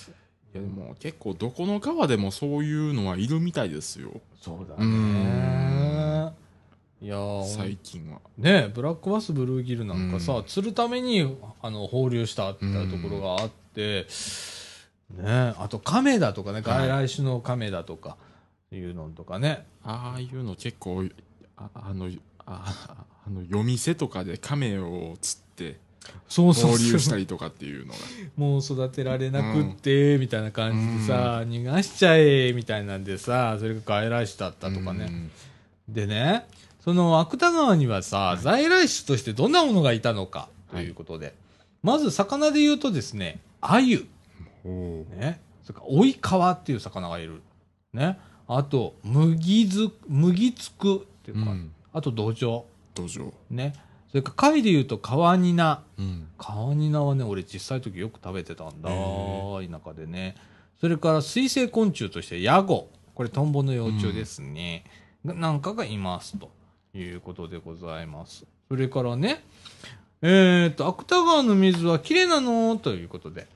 [0.54, 4.12] やでも結構どこの川でもそういうのはいるみたいですよ。
[4.42, 4.86] そうだうね。
[7.04, 8.22] いやー最近は。
[8.38, 10.44] ねブラックバスブルーギルなんかさ、うん。
[10.46, 14.08] 釣るためにあの放流したってところがあって、
[15.18, 18.16] ねあと亀だとかね外来種の亀だとか
[18.72, 21.04] いうのとかね、ああいうの結構、
[21.58, 22.10] ああの、
[22.46, 25.80] ああの夜店とかで亀を釣って
[26.30, 28.00] そうそう放流したりとかっていうのが。
[28.38, 35.94] もう育てられなくって、みたいな感じでさ、逃がしちゃえみたいなんでさそれが外来種だったとかね、うん。
[35.94, 36.48] でね
[36.84, 41.34] その芥川にはさ、在来種としてどんなものがいたのかということで、
[41.82, 44.06] まず魚で言うとですね鮎
[44.66, 45.40] ね。
[45.64, 47.42] それから、追い川っていう魚がいる。
[47.94, 48.20] ね。
[48.48, 52.64] あと、麦ず、麦つくっていうか、うんあと、土壌。
[52.96, 53.32] 土壌。
[53.50, 53.74] ね。
[54.10, 55.84] それから、貝で言うと、川ニナ。
[55.98, 56.28] うん。
[56.38, 58.90] 川ニナはね、俺小さい時よく食べてたんだ。
[58.90, 60.36] へ田舎でね。
[60.82, 62.90] それから、水生昆虫として、ヤゴ。
[63.14, 64.84] これ、トンボの幼虫ですね。
[65.26, 66.38] がなんかがいます。
[66.38, 66.50] と
[66.94, 68.46] いうことでございます。
[68.70, 69.44] それからね、
[70.22, 72.78] えっ、と、芥川の水は綺麗なの？
[72.78, 73.48] ということで。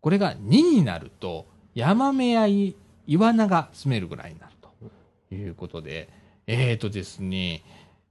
[0.00, 2.74] これが2になると、ヤマメやイ
[3.16, 4.52] ワナが住めるぐらいになる
[5.28, 6.08] ということで、
[6.46, 7.62] えーとですね、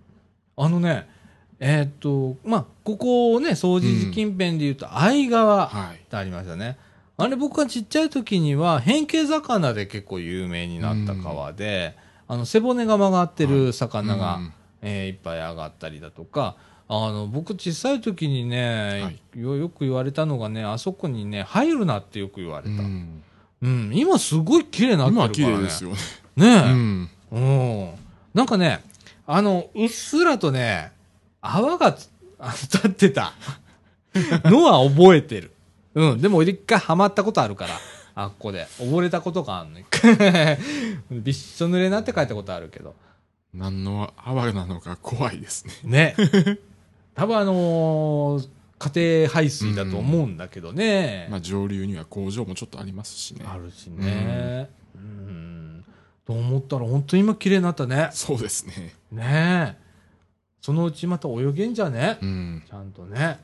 [0.57, 1.09] あのね、
[1.61, 6.01] えーっと、まあ、ここね、掃除時近辺で言うと、相川っはい。
[6.11, 6.77] てありましたね。
[7.17, 11.97] あれ僕がちっちゃい時には、変形魚で結構有名になった川で、
[12.27, 14.53] あの、背骨が曲がってる魚が、うん
[14.83, 16.57] えーいっぱい上がったりだとか、
[16.89, 22.83] あの、僕小さい時にね、よよく言われたのがね、あそこにね、入るなってよく言われうた。
[22.83, 25.35] うん、ん今すごい綺麗になってるからね。
[25.39, 25.97] 今は綺麗ですよね。
[26.39, 26.71] ねえ。
[26.71, 27.11] うん。
[27.33, 27.91] うん。
[28.35, 28.83] なんかね、
[29.27, 30.93] あの、うっすらとね、
[31.41, 33.33] 泡が立ってた
[34.45, 35.53] のは覚えてる。
[35.95, 36.21] うん。
[36.21, 37.75] でも俺一回ハマったことあるから、
[38.15, 38.67] あっこで。
[38.79, 39.79] 溺れたことがあるの。
[39.81, 40.59] 一 回
[41.11, 42.95] びっしょ濡れになって帰ったことあるけど。
[43.55, 46.15] 何の泡なのか怖いですね。
[46.17, 46.59] ね。
[47.15, 48.49] 多分あのー
[48.81, 51.27] 家庭排水だと思うんだけどね。
[51.33, 53.45] まあ上流には工場もちょっとありますしね。
[53.45, 54.71] あるしね。
[54.95, 55.68] うん。
[56.29, 58.11] と思ったら本当に今綺麗になったね。
[58.13, 58.93] そうですね。
[59.11, 59.83] ねえ。
[60.61, 62.19] そのうちまた泳げんじゃね？
[62.21, 62.63] うん。
[62.69, 63.39] ちゃんとね。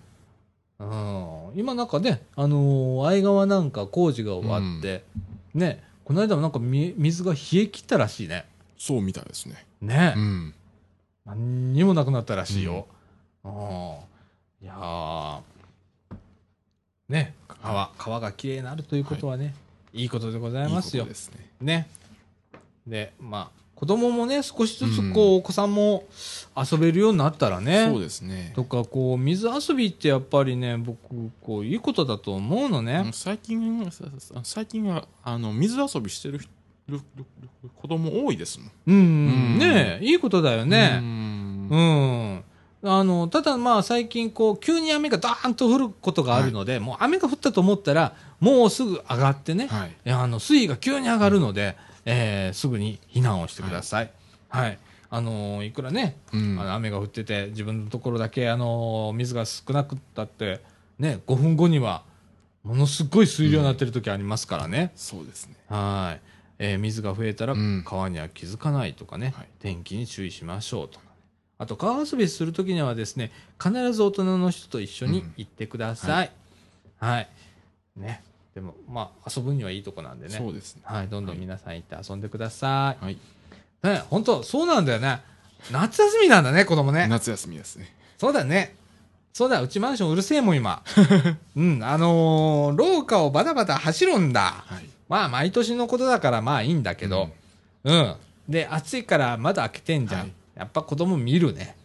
[0.79, 1.53] うん。
[1.55, 5.03] 今なんかね、あのー、相川なんか工事が終わって、
[5.55, 8.45] ね、この間もなんかみ水が冷え切ったらしいね。
[8.77, 9.65] そうみたいですね。
[9.81, 10.55] ね、うん。
[11.25, 12.87] 何にもなくなったらしいよ。
[13.45, 13.53] うん。
[14.61, 15.41] いやー
[17.09, 19.55] ね、川、川が綺麗になるということはね、
[19.95, 21.09] い、いことでございますよいい。
[21.09, 21.49] ですね。
[21.63, 21.89] ね。
[22.87, 26.05] で、まあ、子供もね、少しずつこう、お子さんも
[26.57, 27.89] 遊べるようになったらね。
[27.91, 28.53] そうですね。
[28.55, 30.99] とか、こう、水遊びってやっぱりね、僕、
[31.43, 33.11] こう、いいことだと思うのね。
[33.13, 33.91] 最近、
[34.43, 36.41] 最近は、あの、水遊びしてる
[37.77, 38.71] 子供多いですもん。
[38.87, 39.01] うん、う
[39.57, 40.99] んねいいことだよね。
[41.01, 42.45] うんうん。
[42.91, 50.11] あの、ただまあ最近こう、急に雨がダーンと降ることがあるので、もう雨が降ったと思ったら、もうすぐ上がってね、はい。
[50.11, 54.11] あの、水位が急に上がるので、えーすぐに避難をしてください。
[54.49, 54.79] はい。
[55.11, 60.61] あのーいくらね、うんあの雨が降ってて、自分のところだけ、あのー水が少なくったって、
[60.99, 62.05] ね、5分後には、
[62.63, 64.93] ものすごい水量になってる時ありますからね。
[64.97, 65.55] そうですね。
[65.69, 66.21] はい。
[66.59, 71.11] えー水が増えたらうん川には気づかないとかね、はい天気に注意しましょうとかね。
[71.59, 73.31] あと、川遊びするときにはですね、
[73.63, 76.33] 必ず大人の人と一緒に行ってください。
[76.99, 77.29] はい。
[77.97, 78.23] ね。
[78.55, 80.35] でも、まあ、遊ぶにはいいとこなんでね。
[80.35, 80.83] そうですね。
[80.85, 81.09] はい。
[81.09, 83.15] どんどん皆さん行って遊んでくださはい。
[83.15, 83.19] い。
[83.83, 85.21] ね、本当そうなんだよね。
[85.71, 87.07] 夏休みなんだね、子供ね。
[87.09, 87.95] 夏休みですね。
[88.19, 88.77] そうだね。
[89.33, 90.83] そうだ、うちマンションうるせえもん、今。
[91.57, 94.65] うん、あのー廊下をバタバタ走るんだ。
[94.67, 94.89] はい。
[95.09, 97.31] まあ、毎年のことだからまあいいんだけど、
[97.83, 98.17] うん。
[98.49, 100.21] で、暑いから窓開けてんじゃん。
[100.23, 101.77] はいやっぱ子供見るね。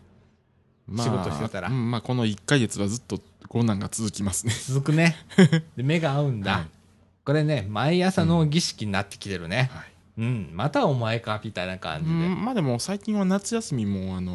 [0.88, 3.20] まあ仕事してたらうんまあ、この1ヶ月はずっと
[3.50, 4.54] 困難が続きますね。
[4.68, 5.18] 続くね。
[5.76, 6.52] で、目が合うんだ。
[6.54, 6.68] はい
[7.26, 9.70] これね、毎朝の儀式になってきてるね。
[9.72, 9.84] はい。
[10.18, 10.50] うん。
[10.52, 12.12] またお前か、みたいな感うじで。
[12.12, 14.34] んまあでも最近は夏休みも、あの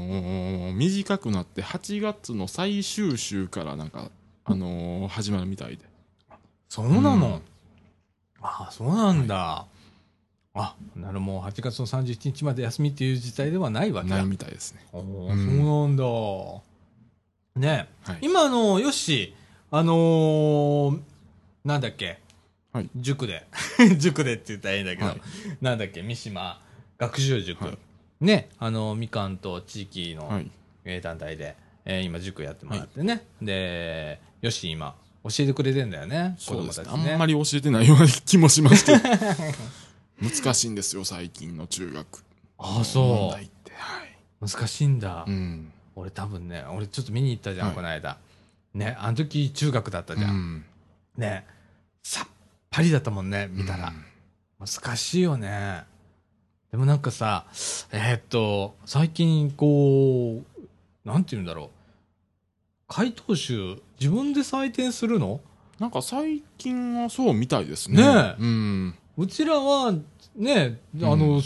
[0.70, 4.12] ー短くなって8月の最終週からなんか、
[4.44, 5.84] あのー始まるみたいで。
[6.68, 7.42] そうなの、うん
[8.42, 9.66] ああ、そうなんだ。
[10.54, 14.16] あ、なるもう8月の31日まで休みっていう事態ではないわけだ。
[14.18, 14.86] ないみたいですね。
[14.92, 15.02] おー
[15.32, 16.73] うんそうなんだ。
[17.56, 18.18] ねはい。
[18.22, 19.34] 今、あの、よし、
[19.70, 21.00] あのー
[21.64, 22.18] なんだっけ、
[22.72, 23.46] はい塾で、
[23.98, 25.20] 塾でって言ったらいいんだけど、はい
[25.60, 26.60] なんだっけ、三島
[26.98, 27.78] 学習塾、はい
[28.20, 30.42] ね、あの、みかんと地域の、
[31.02, 36.54] 団体で、えー今塾やってもらってね、で、よし、今、教えてくれてんだよね、子。
[36.54, 37.12] 供たちね。
[37.12, 38.98] あんまり教えてないような気もしますけど。
[40.20, 42.24] 難しいんですよ、最近の中学。
[42.58, 43.34] ああ、そう。
[43.34, 43.50] はい。
[44.40, 45.24] 難しいんだ。
[45.26, 45.72] うん。
[45.96, 48.18] 俺多分ね、俺ちょっと見に行ったじゃん、はいこの間。
[48.74, 50.30] ね、あの時中学だったじゃん。
[50.30, 50.64] うん
[51.16, 51.46] ね、
[52.02, 52.28] さっ
[52.70, 53.92] ぱりだったもんね、見たら。
[54.58, 55.84] 難しいよね。
[56.72, 57.46] でもなんかさ、
[57.92, 61.70] えーっと、最近こう、なんて言うんだろう。
[62.88, 65.40] 回答集、自分で採点するの？
[65.78, 68.02] なんか最近はそうみたいですね。
[68.02, 68.94] ねえうん。
[69.16, 69.92] うちらは、
[70.34, 71.40] ね、あうの、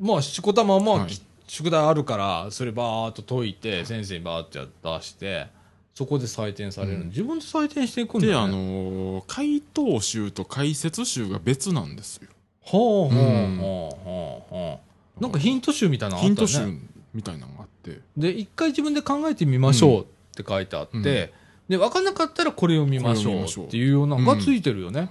[0.00, 1.12] まあ、しこたまま、はい
[1.52, 5.48] 宿題あるから、そればーっと解いて、先生にバーって出して、
[5.92, 8.34] そこで採点されるの、うん自分で採点していくんだね。
[8.34, 12.30] あのー回答集と解説集が別なんですよ。
[12.62, 14.80] ほうほうほううんほうほ
[15.18, 15.22] う。
[15.22, 16.34] なんかヒント集みたいなのあったね。
[16.34, 16.78] ヒント集
[17.12, 18.00] みたいなのがあって。
[18.16, 25.10] で、一回自分で考えてみましょうって書いてあって、うんで、分かんなかったらこれを見ましょうっていうようなのがついてるよね。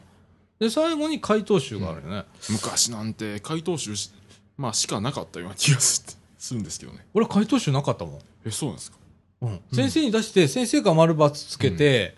[0.57, 2.23] で、最後に回答集があるよね。
[2.49, 4.11] 昔なんて回答集し、
[4.57, 7.05] まあ、しかなかったような気がすするんですけどね。
[7.13, 8.19] 俺回答集なかったもん。
[8.45, 8.97] え、そうなんですか？
[9.41, 12.15] うん、先生に出して、先生が丸×つけて、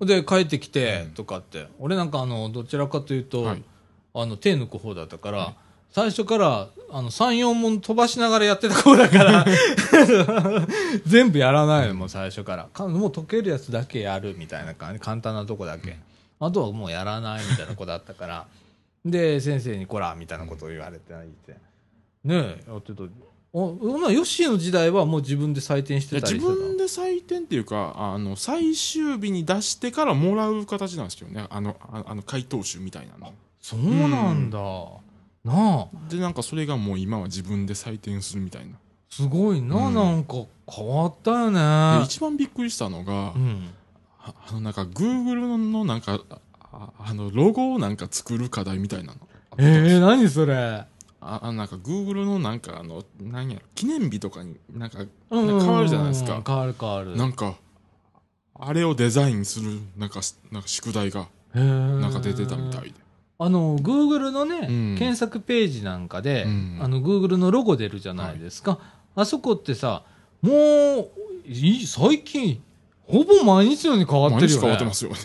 [0.00, 1.66] で、帰ってきてうん、とかって。
[1.78, 3.62] 俺なんかあの、どちらかというと、はい。
[4.14, 5.54] あの、手抜く方だったから、
[5.90, 9.44] 最初から、あの、3、4問飛ばしながらやってた子だから、
[11.06, 12.64] 全部やらないの、もう最初から。
[12.72, 15.96] かもう解けるやつだけやるみたいな感じ、簡単なとこだけ。
[16.38, 18.46] あとはもうやらないみたいな子だったから、
[19.04, 21.52] で、先生にこら、みたいなことを言われていて。
[22.24, 23.02] ねえ、やってた。
[23.56, 34.58] あ、ほな、ヨッシーの時代はもう自分で採点してたり自分で採点っていうかあの最終日に出してからもらう形なんですよねあのああの回答集みたいなのそうなんだ。
[35.44, 35.88] なあ。
[36.08, 38.76] でなんかそれがもう今は自分で採点するみたいな
[39.10, 40.34] すごいな、うんなんか
[40.70, 42.02] 変わったよでね。
[42.04, 43.70] 一番びっくりしたのが、うん。
[44.20, 46.20] ああのなんか Google のなんか
[46.60, 49.20] ああのロゴをなんか作る課題みたいなの
[49.58, 50.84] えー、何それ。
[51.26, 55.00] ああのなんか Google のなんかあの何や記念日とかになんか
[55.30, 56.42] うん変わるじゃないですか。
[56.46, 57.16] 変わる変わる。
[57.16, 57.56] なんか
[58.54, 63.06] あれをデザインするなんかしなんか宿題がなんか出てたみたいで。
[63.38, 64.96] あの、Google のね、うん。
[64.98, 66.78] 検索ページなんかで、うん。
[66.80, 68.78] あの、Google のロゴ出るじゃないですか。
[69.14, 70.04] あそこってさ、
[70.40, 71.10] もう、
[71.46, 72.62] い最近、
[73.06, 74.56] ほぼ毎日のように変わってるよね。
[74.56, 75.16] 毎日変わってますよね。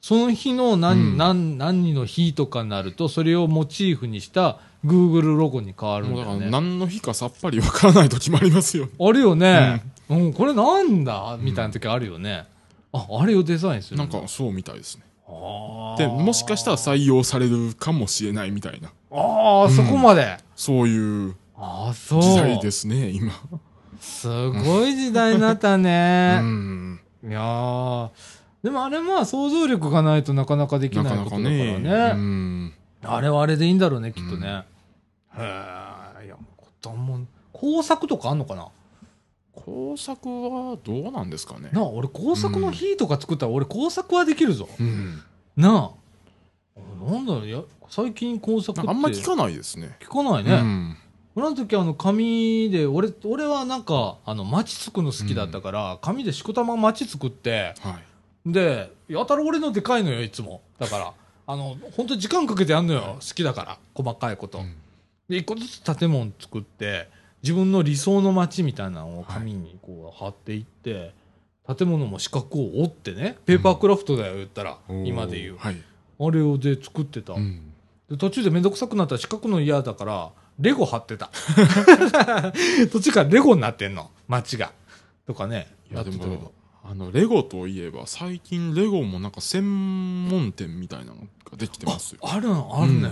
[0.00, 1.16] その日の何、うん。
[1.16, 6.50] 何、何の日とかになると、それをモチーフにした Google ロゴに変わるんだからだよね。
[6.50, 9.82] 何の日かさっぱりわからない時もありますよねあるよね。
[10.08, 12.46] うん、これなんだみたいな時あるよね。
[12.92, 15.02] あ、あれをデザインするなんかそうみたいですね
[15.98, 20.38] でもしかしたら採用されるかもしれないみたいなああ、そこまで。
[20.54, 22.22] そういうああ、そう。
[22.22, 23.32] 時代ですね今
[24.00, 26.38] すごい時代になったうね。
[26.40, 28.10] んいやー
[28.62, 31.90] でもあれまあ想像力がないとなかなかできないことだからなかねね。
[32.14, 32.72] うん
[33.02, 34.64] あれはあれでいいんだろうね、きっとね。
[35.38, 38.68] へえ、いや、子供、工作とかあんのかな？
[39.52, 44.68] 工作はどうなんですかねなあ、俺工作の日とか作ったら俺工作はできるぞ。
[44.78, 45.22] うん
[45.56, 45.92] な
[46.76, 47.10] あ。
[47.10, 48.88] なんだろう、いや、最近工作って。
[48.88, 50.52] あんま聞かないですね聞かないね。
[50.52, 50.96] うん
[51.38, 57.98] 俺の時あの紙で、俺、俺はなんか、あの、街作るの好きだったから、紙でしこたま街作って、は
[58.46, 60.62] いで、やたら俺のでかいのよ、いつも。
[60.78, 61.12] だから、
[61.46, 63.16] あの、本当に時間かけてやんのよ。
[63.20, 64.60] 好きだから、細かいこと。
[64.60, 64.74] うん
[65.28, 67.08] で、一個ずつ建物作って、
[67.42, 71.14] 自分の理想の街みたいなのを紙にこう貼っていって、
[71.76, 75.56] 建物も四角を折ってね、ペーパークラフトだよ、言ったら、今で言う。
[75.58, 75.76] はい
[76.18, 77.34] あれをで作ってた。
[77.34, 77.72] うん
[78.08, 81.28] で途中でめんどくさくなったら四角の嫌だから、レゴ貼ってた。
[82.92, 84.72] 途中からレゴになってんの、街が。
[85.26, 85.66] とかね。
[85.90, 86.52] いやでってたけども
[86.84, 91.16] あのレゴといえば最近レゴもなんか専門店みたいなの
[91.50, 93.08] ができてますよあるのあるね、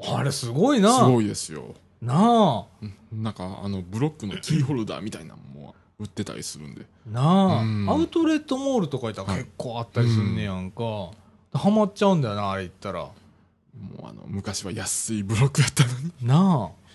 [0.00, 0.98] あれすごいな。
[0.98, 2.66] すごいですよなあ。
[2.82, 11.10] うんなんかあのブロックのキーホルダーみたいなのも売ってたりするんでなあ、うんアウトレットモールとか行ったら結構あったりすんねやんか。
[11.52, 13.00] ハマっちゃうんだよな、あれ行ったら。
[13.00, 13.10] も
[14.00, 16.88] うあの昔は安いブロックやったのになあ。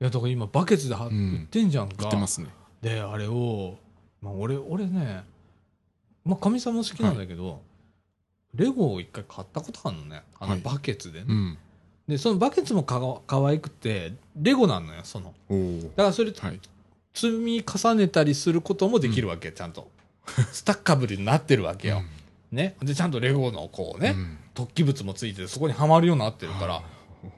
[0.00, 2.04] いや、だから今バケツでは、うん売ってんじゃんか。
[2.04, 2.48] 売ってますね
[2.80, 3.76] で、あれを、
[4.22, 5.24] まあ俺、俺ね、
[6.24, 7.60] まあかみさんも好きなんだけど、
[8.54, 10.22] レゴを一回買ったことあるのね。
[10.40, 11.26] あのはいバケツでね。
[11.28, 11.58] うん
[12.08, 15.34] で、そのバケツもかわ可愛くて、レゴなのよ、その。
[15.96, 16.60] だからそれはい
[17.14, 19.90] 積み重ねたりすることもできるわけ、ちゃんと。
[20.52, 22.02] スタッカブルになってるわけよ。
[22.50, 22.76] ね。
[22.80, 26.82] で、ちゃんとレゴのこうね、うん突起物もついてて、そこにはまるようになってるから、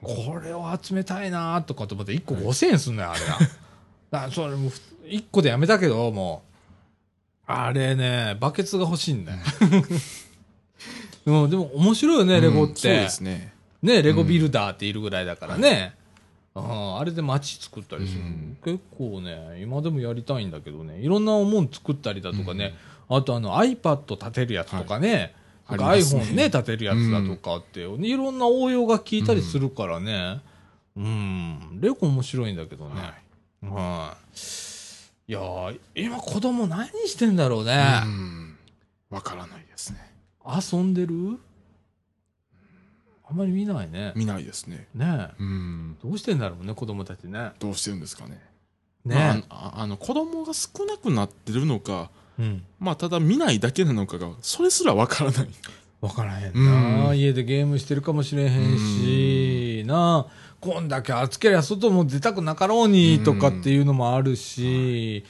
[0.03, 3.39] これを集めたいなとかと思って、1個5000円すんのよ、あれな。
[4.11, 4.71] だからそれも、
[5.05, 6.43] 1個でやめたけど、も
[7.47, 9.39] う、あれね、バケツが欲しいんだよ。
[11.27, 12.73] うん、でも面白いよね、レゴって。
[12.73, 13.53] うんそうですね
[13.83, 15.95] ね、レゴビルダーっているぐらいだからね。
[15.95, 16.01] うん
[16.53, 18.59] あれで街作ったりする、うん。
[18.65, 22.75] 結構ね、今でもやりたいんだけどね、いろんなもん作ったりだとかね、
[23.09, 25.33] あとあの iPad 立てるやつとかね、
[25.65, 25.79] はい。
[25.79, 30.41] か iPhone ね、立てるやつだとかって、いろんな応用が効いたりするからね、
[30.97, 33.01] うん、レゴ面白いんだけどね。
[33.63, 35.31] はい。
[35.31, 38.03] いやー今子供何してんだろうね。
[38.05, 38.57] うん。
[39.09, 39.99] わからないですね。
[40.45, 41.39] 遊んでる？
[43.31, 44.13] あんまり見ないね。
[44.17, 44.89] 見ないですね。
[44.95, 45.35] ねえ。
[45.39, 45.97] うん。
[46.03, 47.53] どうしてんだろうね、子供たちね。
[47.61, 48.41] どうしてるんですかね。
[49.05, 49.15] ね
[49.49, 52.65] まあああの子供が少なくなってるのかうん。
[52.81, 55.49] まあただ見ないだけなのかがそれすらわからない。
[56.01, 57.19] わからへんな、うん。
[57.19, 60.27] 家でゲームしてるかもしれへんし、な
[60.59, 65.25] こんだけ暑けりゃ外も出たくなかろうにとかっていうのもあるし、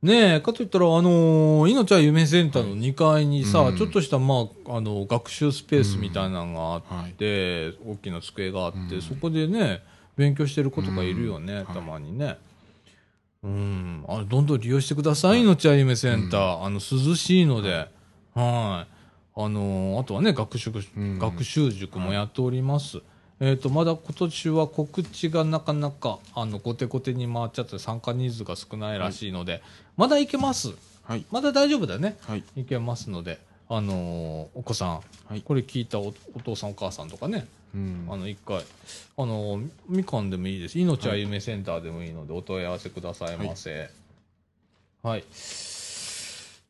[0.00, 3.74] ねえ、かといったら、あのー、命は夢センターの2階にさ、うん。
[3.76, 7.12] ちょっとした、まあ、あの、学習スペースみたいなのがあっはい。
[7.14, 9.02] て、大きな机があって、うん。
[9.02, 9.82] そこでね、
[10.16, 11.74] 勉強してる子とかいるよね、うん。
[11.74, 12.38] たまにね。
[13.42, 16.62] うん、あどんどん利用してください、命は夢センター。
[16.62, 17.88] あの、涼しいので、
[18.34, 18.98] はい。
[19.40, 21.18] あのーあとはね、学習、うん。
[21.18, 23.00] 学習塾もやっております。
[23.40, 29.62] えっ、と、まだ今年は告知がなかなか、あの、後手後手に回っちゃって参加人数が少ないらしいので、
[29.96, 30.74] まだいけます？
[31.04, 31.24] はい。
[31.30, 32.16] まだ大丈夫だね？
[32.22, 32.42] はい。
[32.56, 40.78] いけますので、あのーお子さん、はいこれ聞いたおお父さんお母さんとかね、うんあの、一回、あのーみかんでもいいです。
[40.78, 43.88] 命あゆめセンターでもいいので、お問い合わせくださいませ。
[45.02, 45.24] はい。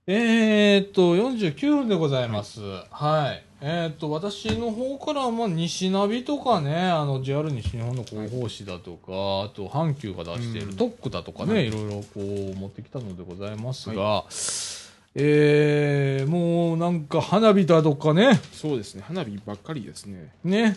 [0.06, 2.60] えー、っと、49分でございます。
[2.90, 3.44] はい。
[3.60, 14.24] えー、っと、私の方からは、まあ、西ナビとかね、あの、JR 西日本の広報誌だとか、あと、阪急が出しているうん特区だとかね、はいいろいろこう、持ってきたのでございますが、
[15.16, 19.02] えー、もうなんか花火だとかね、そうですね。
[19.04, 20.32] 花火ばっかりですね。
[20.44, 20.76] ね、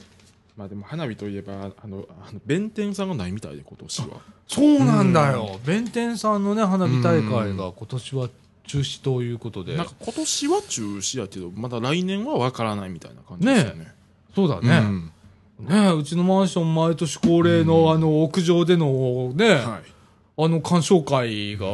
[0.58, 4.08] まあでも花火といえば、あの、あの弁天さんがないみたいで、今年は。
[4.48, 5.60] そうなんだよ。
[5.64, 8.30] 弁天さんのね、花火大会が今年は
[8.68, 9.86] 中止ということでなん。
[9.86, 13.94] か今年は中止やけど、まだ来年はわからないみたいな感じですよね。
[14.36, 14.80] そうだうね。
[14.80, 15.12] ん
[15.60, 20.44] ねうちのマンション毎年恒例の、あの、屋上でのね、はい。
[20.44, 21.66] あの、鑑賞会が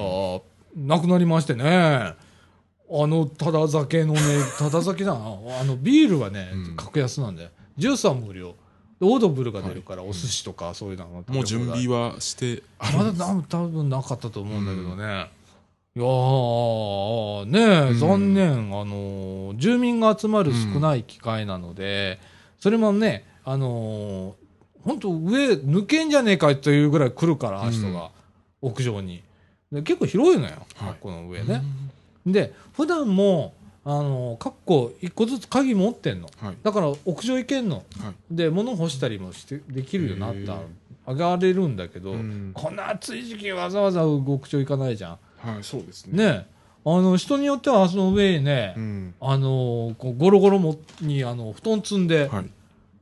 [0.75, 2.13] なくなりましてね。
[2.89, 4.21] あの、ただ酒のね、
[4.57, 5.19] ただ酒だな。
[5.61, 7.51] あの、ビールはねうん、格安なんで。
[7.77, 8.55] ジュースは無料。
[8.99, 13.13] でオードブルが出るから、お寿司とかそういうのがもう準備はしてあまだ
[13.47, 15.29] 多分なかったと思うんだけどね。
[15.97, 18.51] いやー、ねえ、うん残念。
[18.51, 22.19] あのー、住民が集まる少ない機会なので、
[22.59, 28.11] それもね、あのー、本当上抜けんじゃねえかというぐらい来るから、うん人が、
[28.61, 29.23] 屋上に。
[29.71, 31.63] で結構広いのよ、はいこの上ね。
[32.27, 36.29] で、普段も、あのー、かっこ一個ずつ鍵持ってんの。
[36.39, 36.57] はい。
[36.61, 37.77] だから屋上行けんの。
[37.77, 38.35] はい。
[38.35, 40.65] で、物干したりもして、できるようになったへ。
[41.07, 46.15] 上がれるんだけど、うんこんな暑い時期わざわざ屋上行かないじゃはい、そうですん。
[46.15, 46.25] ね。
[46.25, 46.47] ね
[46.85, 49.15] あの、人によってはその上にね、うん。
[49.19, 52.49] あの、こうゴロゴロもに、あの、布団積んで、はい。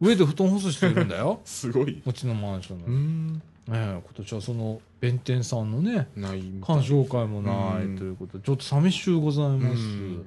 [0.02, 1.40] 上で布団干す人いるんだよ。
[1.46, 2.02] すごい。
[2.06, 3.42] うちのマンションの。
[3.72, 9.82] え今年はその、弁天さんのね、ない鑑賞会もないうんということで、ちょっと寂しゅうございます。
[9.82, 10.26] うん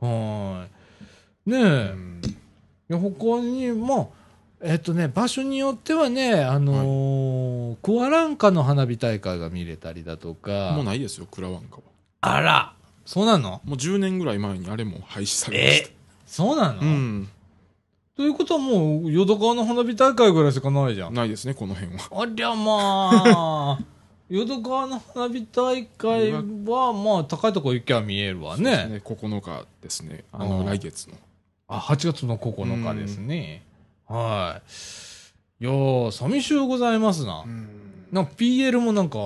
[0.00, 0.66] は
[1.46, 1.50] い。
[1.50, 2.20] ねえ、うん
[2.90, 4.06] いや他に、まあ、
[4.62, 11.82] えっとね、場所によってはね、あのークアランカの花火大会が見れたりだとか、もうないですよ、クラワンカは。
[12.20, 12.72] あら、
[13.06, 13.62] そうなの？
[13.64, 15.90] もう10年ぐらい前にあれも廃止されました。
[16.26, 17.28] そうなの、うん。
[18.16, 21.14] ということはもう、淀川の花火大会ぐらいしかないじゃん。
[21.14, 22.22] ないですね、この辺は。
[22.22, 23.78] ありゃまあ、
[24.28, 26.42] 淀川の花火大会は、
[26.92, 28.88] まあ、高いとこ行きゃ見えるわね。
[28.88, 29.02] ね。
[29.02, 30.24] 9日ですね。
[30.32, 31.14] あうの、ん来月の。
[31.66, 33.62] あ、8月の9日ですね。
[34.14, 34.60] は
[35.60, 35.64] い。
[35.64, 37.44] いやー、寂しゅうございますな。
[38.12, 39.18] なんか PL もなんか、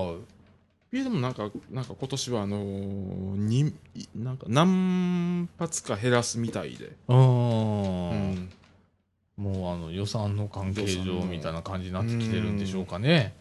[0.92, 6.92] いやでもなんか、なんか今年はあのーに、いなんか何発か減らすみたいで。
[7.08, 8.50] うーんうん
[9.36, 13.34] もうあの予算の関係上みたいな感じになってきてるんでしょうかね。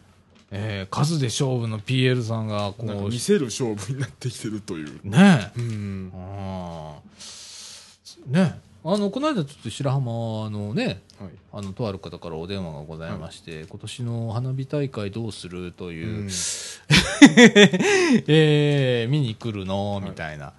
[0.50, 5.00] えー数で勝負の PL さんがこう、見せる勝負になってきてるという。
[5.04, 5.60] ねえ。
[5.60, 6.12] うん。
[6.12, 8.60] あーねえ。
[8.86, 11.30] あの、この間ちょっと白浜のね、はい。
[11.52, 16.28] あの、とある方からお電話がございまして、今年の花火大会どうするという、うん。
[18.26, 19.94] えー見に来るの？
[19.96, 20.04] はい。
[20.04, 20.52] みたいな、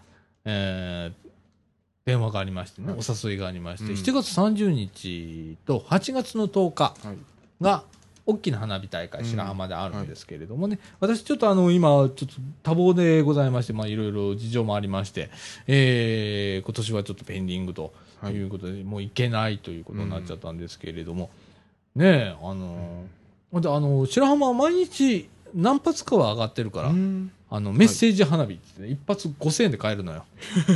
[0.46, 1.26] えー
[2.06, 3.00] 電話がありましてね、はい。
[3.00, 4.00] お誘いがありまして、うん。
[4.00, 7.18] 7月30日と8月の10日はい。
[7.62, 7.84] が、
[8.28, 9.28] 大きな花火大会、うん。
[9.28, 12.26] 白浜であるんですけれどもね、私ちょっとあの、今、ちょっと
[12.62, 13.50] 多忙でござい。
[13.50, 15.32] まして、まあいろいろ事情もありまして、
[15.66, 17.92] えー今年はちょっとペンディングと
[18.26, 18.36] はい。
[18.36, 21.30] いうことで、もう行けないということになっちゃったんですけれども、
[21.96, 27.32] ねえ、あのー、であの、白浜は毎日何発かは上がってるから、うん。
[27.50, 30.26] あの、メッセージ花火って、ね、一発5000円で買えるのよ。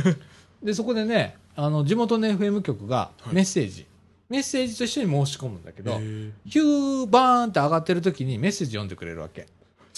[0.62, 3.34] で、そこでね、あの、地元の FM 局がはい。
[3.34, 3.86] メッセージ、
[4.28, 5.98] メッセージと一緒に申し込むんだけど、
[6.46, 9.46] ヒューバーンって上がってる時にメッセージ読んでくれるわけ。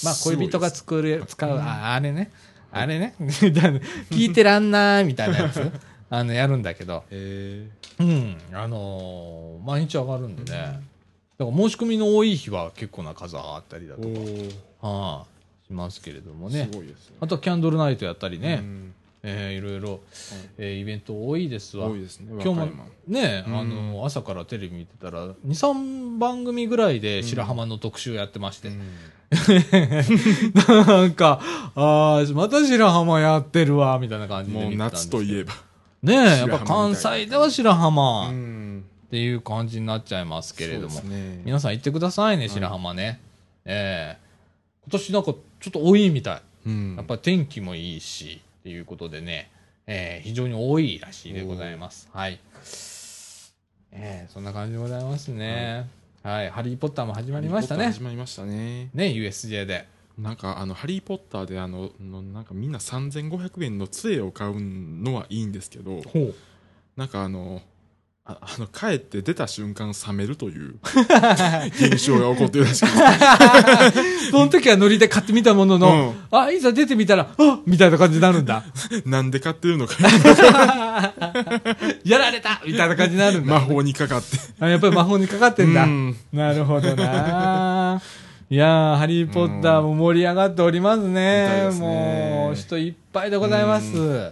[0.02, 2.32] まあ、恋人が作る、使う、ああれね、
[2.72, 5.70] あれね、 聞いてらんないみたいなやつ、
[6.14, 7.66] あの、やるんだけど、え
[7.98, 10.82] うん、あのー毎日上がるんでね、
[11.38, 14.50] だから申し込みの多い日は結構な数上がったりだとー、
[14.82, 15.24] か、はあ、
[15.66, 16.68] しますけれどもね。
[16.70, 16.76] す。
[16.76, 17.16] ごいですね。
[17.18, 18.94] あとはキャンドルナイトやったりね、うん。
[19.22, 20.00] えーいろいろ、
[20.58, 21.86] えーイベント多いですわ。
[21.88, 22.26] 多いですね。
[22.30, 22.84] 今日も和歌山。
[23.08, 23.58] ね、うん。
[23.58, 28.80] あの朝からテレビ見てたら2、3番組ぐらいで白浜の特集やってまして、うん。
[30.76, 31.40] なんか、
[31.74, 35.71] ああ、また白浜やってるわ、みたいな感じでもう見てたんです夏といえば。
[36.02, 38.84] ねえ、やっぱ関西では白浜っん。
[39.10, 41.42] ていう感じになっちゃいますけれども、ね。
[41.44, 43.20] 皆さん行ってくださいね、い白浜ね。
[43.64, 44.22] ええ
[44.84, 46.42] 今年なんかちょっと多いみたい。
[46.66, 49.50] うんやっぱり天気もいいし、っていうことでね、
[49.86, 52.08] えー非常に多いらしいでございます。
[52.12, 52.40] はい。
[53.92, 55.86] えーそんな感じでございますね。
[56.24, 58.00] はい、ハリー・ポッターも始まりましたね始。
[58.00, 59.86] まりましたねね、USJ で。
[60.18, 66.02] なんかあの「ハリー・ポッター」であののなんかみんな3500円の杖を買うのはいいんですけど。
[66.94, 67.62] なんかあの
[68.24, 70.76] ああの帰って出た瞬間冷めるという
[71.74, 72.98] 現象が起こってるらしくて
[74.30, 78.62] その時はノリで買ってみたものの、あ、いざ出てみたら、あみたいな感じになるんだ。
[79.04, 79.96] なんで買ってるのか
[82.04, 83.54] やられたみたいな感じになるんだ。
[83.54, 85.82] 魔法にかかってあやっぱり魔法にかかってんだ。
[85.82, 88.00] うんなるほどな。
[88.52, 91.48] いやー、ハリー・ポッターも盛り上がっておりますね。
[91.68, 94.30] ですねもう、人いっぱいでございます。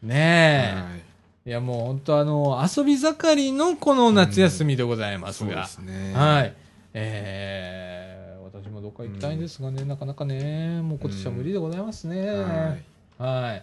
[0.00, 0.72] ねえ。
[0.76, 1.02] はい
[1.44, 5.66] いや、もう本当あの、遊び盛りのこの夏休みでございますそうでが。
[5.66, 6.54] すねはい。
[6.94, 12.30] えー、私もどっか行きたいんですがね、なかなかね、もう今年は無理でございますね。
[12.30, 13.62] はいはい。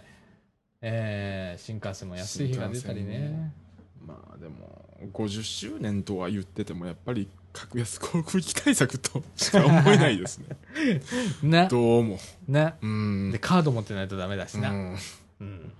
[0.82, 3.50] えー、新幹線も安い日が出たりね。
[4.10, 10.56] まあでも50周年とは言っててもやっぱり格安航空機対策としか思えないですね
[11.42, 11.68] ね。
[11.70, 12.74] どうもね。
[12.80, 14.70] うんで、カード持ってないとダメだしな。
[14.70, 14.96] うん
[15.40, 15.72] うん。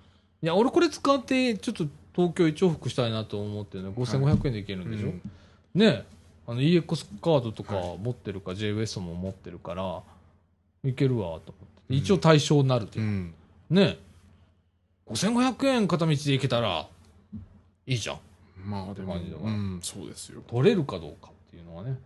[0.42, 3.92] いや、俺これ使って、ちょっと東京一往復したいなと思ってるの。
[3.92, 5.22] 5500円でいけるんでしょ、うん
[5.74, 6.04] ね
[6.48, 10.02] あの EX カードとか持ってるか、JWS も持ってるから、
[10.82, 11.54] いけるわと思って。
[11.90, 13.04] うん一応対象になるっていう。
[13.04, 13.34] うん
[13.70, 13.98] ね
[15.08, 16.88] 5500円片道で行けたら、
[17.90, 18.18] いいじゃん。
[18.64, 19.18] まあでもう
[19.48, 20.42] んそうですよ。
[20.48, 21.98] 取れるかどうかっていうのはね、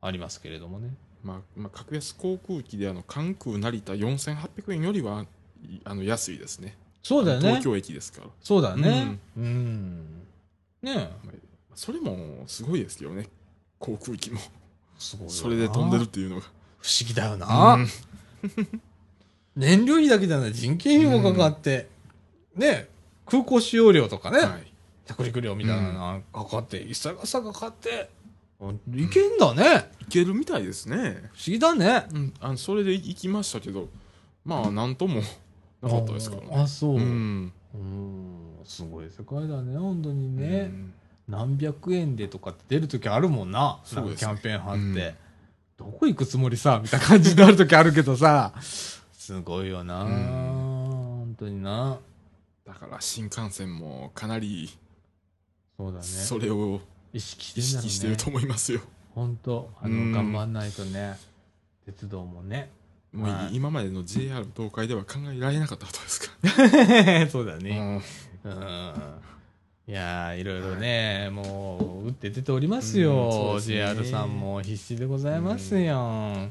[0.00, 0.94] ありますけれどもね。
[1.24, 5.24] まあ、まあ、格安航空機であの関空成田4800円よりは
[5.64, 6.76] いあの安いですね。
[7.02, 7.48] そうだよね。
[7.48, 7.64] 東。
[7.64, 8.28] 京駅ですから。
[8.40, 9.18] そうだよね。
[9.36, 10.22] うん。
[10.80, 11.34] ねまあ
[11.74, 13.28] それもすごいですけどね。
[13.80, 14.38] 航空機も。
[14.96, 15.36] すごいよな。
[15.36, 16.42] それで飛んでるっていうのが。
[16.42, 16.46] 不
[17.00, 17.74] 思議だよな。
[17.74, 17.88] うん。
[19.56, 21.88] 燃料費だけじゃない、人件費もかかって、
[22.54, 22.88] ね、
[23.24, 24.75] 空港使用料とかね、はい
[25.06, 25.98] 着陸料みたいなの
[26.32, 28.10] がかかって、一切がさかかって、
[28.94, 29.90] いけんだね。
[30.00, 32.06] いけるみたいですね不思議だね。
[32.12, 33.88] うん、あのそれで行きましたけど
[34.44, 35.20] まあなんとも
[35.82, 36.94] なかったですからねあ、そう。
[36.96, 37.52] ううん、ん
[38.64, 40.70] すごい世界だね、本当にね。
[40.72, 40.92] うん
[41.28, 43.80] 何百円でとかって出るときあるもんな。
[43.84, 44.80] そうですなんかキャンペーン貼って。
[44.80, 45.14] うん
[45.76, 48.54] どこ行くつもりさみたいな感じになるときあるけどさ。
[49.12, 51.98] すごいよな、うん本当にな。
[52.64, 54.70] だから新幹線もかなり
[55.76, 56.04] そうだね。
[56.04, 56.80] それを
[57.12, 57.62] 意識して意。
[57.62, 58.80] 識してると思いますよ、
[59.14, 61.18] 本当あの、うん頑張んないとね。
[61.84, 62.70] 鉄道もね。
[63.12, 66.28] もう今までの JR 東海では考えられなかったことですか
[67.30, 68.02] そうだら、ね。
[68.44, 68.52] うん。
[69.88, 73.26] いやーいろいろね、もう、打って出ておりますよ。
[73.26, 76.50] うんそうですね JR さんも必死でございますよ。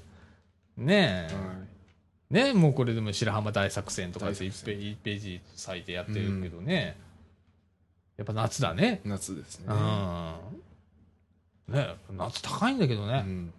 [0.78, 1.34] ねえ。
[1.34, 1.66] はい
[2.28, 6.98] ねもうこれでも白浜大作戦とかで大1作戦ペ1ページ割いてやってるけどね。
[8.18, 9.02] やっぱ夏だね。
[9.04, 10.34] 夏ですねうん。
[11.74, 13.24] ね夏高いんだけどね。
[13.26, 13.54] うん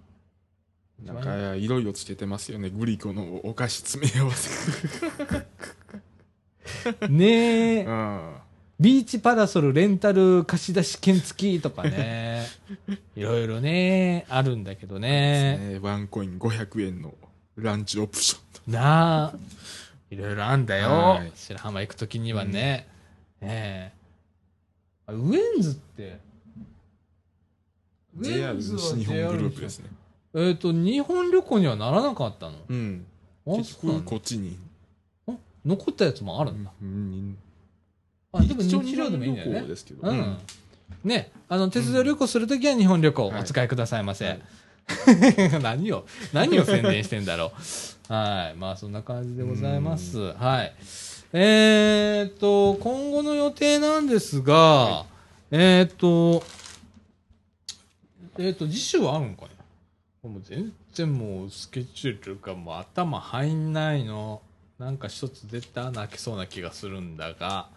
[1.04, 4.72] なんか色々つけてますよねグリコのお菓子詰め合わせ
[7.08, 7.84] ねえ。
[7.84, 8.34] うん
[8.78, 12.44] ビーチパラソルレンタル貸し出し券付きとかね。
[13.14, 15.56] いろいろね、あるんだけどね。
[15.56, 17.14] ねワンコイン500円の
[17.56, 18.38] ランチオプショ
[18.68, 19.34] ンなあ。
[20.10, 21.32] いろいろあんだよはい。
[21.34, 22.86] 白浜行くときにはね。
[23.40, 23.95] ええ
[25.06, 26.18] あウェンズって。
[28.18, 29.90] ウェ JR ンズは西日本グループですね
[30.34, 32.56] えっ、と、日本旅行にはならなかったの？
[32.68, 33.06] うん
[33.46, 34.58] あ結局そうなんだこっちに
[35.28, 35.32] あ
[35.64, 36.70] 残ったやつもあるんだ。
[36.80, 37.38] うん
[38.32, 39.68] あ、でも一応日常でもいいんだよね日本旅行。
[39.68, 40.38] ですけどうん。
[41.04, 44.26] ね、あの、鉄道旅行するときは日本旅行お使いくださいませ。
[44.26, 44.40] はい
[45.62, 47.52] 何を、何を宣伝してんだろ
[48.08, 48.12] う。
[48.12, 48.56] はい。
[48.56, 50.32] まあ、そんな感じでございます。
[50.34, 50.72] はい。
[51.32, 55.04] えーっと、今後の予定なんですが、
[55.50, 56.42] えーっと、
[58.38, 59.48] えーっと、次週はあるんかね
[60.22, 64.42] もう全然もうスケジュールがもう頭入んないの。
[64.78, 67.68] なんか一つ絶対穴開けそうな気がするんだが、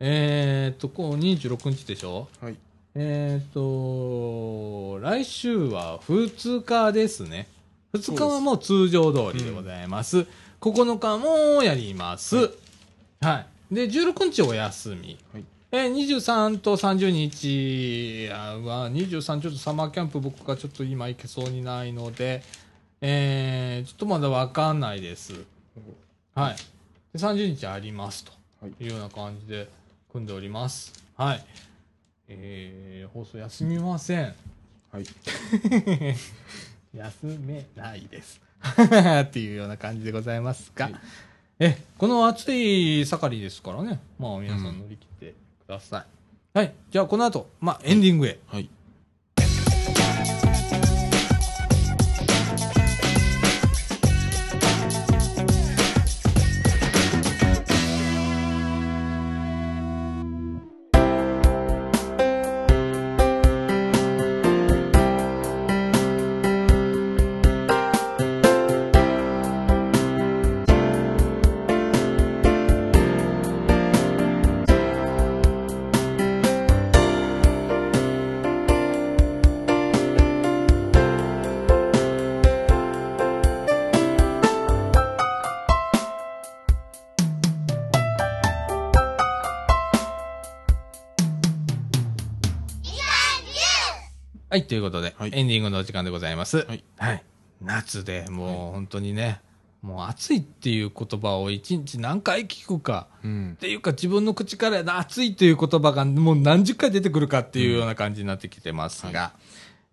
[0.00, 2.26] えーっと、こう26日でしょ？
[2.40, 2.56] はい
[2.94, 7.46] えっ、と、来週は2日ですね。
[7.92, 10.26] 2日はもう通常通りでございます。
[10.60, 12.36] 9日もやります。
[13.20, 13.74] はい。
[13.74, 15.18] で、16日お休み。
[15.32, 22.42] はいえー23と30日は、23ちょっとサマーキャンプ僕がちょっと今行けそうにないので、
[23.02, 25.34] えー、ちょっとまだわかんないです。
[26.34, 26.56] はい。
[27.12, 28.32] で30日ありますと
[28.62, 29.68] はいいうような感じで
[30.10, 30.92] 組んでおります。
[31.18, 31.44] はい。
[32.28, 34.34] えー、放送休みません。
[34.90, 35.04] はい
[36.96, 38.47] 休めないです。
[39.22, 40.94] っていうような感じでございますが、はい
[41.60, 45.34] え、この暑い盛りですからね、まあ皆さん乗り切って
[45.66, 46.04] くださ
[46.54, 46.58] い。
[46.58, 46.72] はい。
[46.90, 48.38] じゃあこの後、まあエンディングへ。
[48.46, 48.70] はい
[94.58, 95.30] はい、ということで、はい。
[95.32, 96.66] エンディングのお時間でございます。
[96.66, 97.22] はい。
[97.62, 99.40] 夏でもう本当にね、
[99.82, 103.52] もう暑いっていう言葉を一日何回聞くか、うん。
[103.52, 103.56] っ。
[103.56, 109.30] ていうか自分の口から暑いという言葉がもう何十回出てくるかっていうような感じになってきてますが、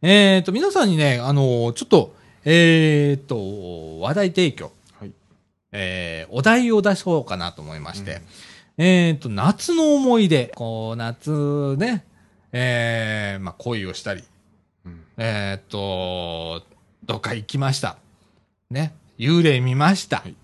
[0.01, 5.11] えっ、と、皆さんにね、あのちょっと、えっ、と、話題提供、はい。
[5.73, 8.23] えーお題を出そうかなと思いまして、
[8.79, 12.03] えっ、と、夏の思い出、こう、夏ね、
[12.57, 14.23] えーまあ、恋をしたり、
[15.17, 15.23] うん。
[15.25, 16.63] えっ、と、
[17.05, 17.97] どっか行きました。
[18.69, 18.95] ね。
[19.17, 20.17] 幽霊見ました。
[20.17, 20.35] はい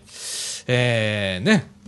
[0.67, 1.79] えー、ね。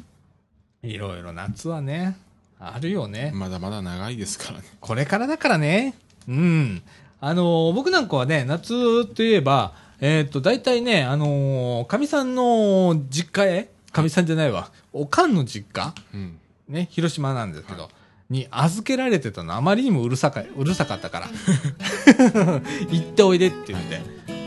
[0.84, 2.18] いろいろ夏はね、
[2.60, 3.32] あるよね。
[3.34, 4.66] まだまだ長いですからね。
[4.80, 5.96] これからだからね。
[6.28, 6.82] うん。
[7.20, 16.40] あのー僕なんかはね、夏といえば、えっ、と、大体ね、あのーかみさんの実家へ、かみさんじゃないわ、おかんの実家うん。
[16.68, 17.90] ね、広島なんですけど、は
[18.32, 21.28] に預けられてたのあまりにもうるさかうるさかったから
[22.90, 24.02] 行っておいでって言って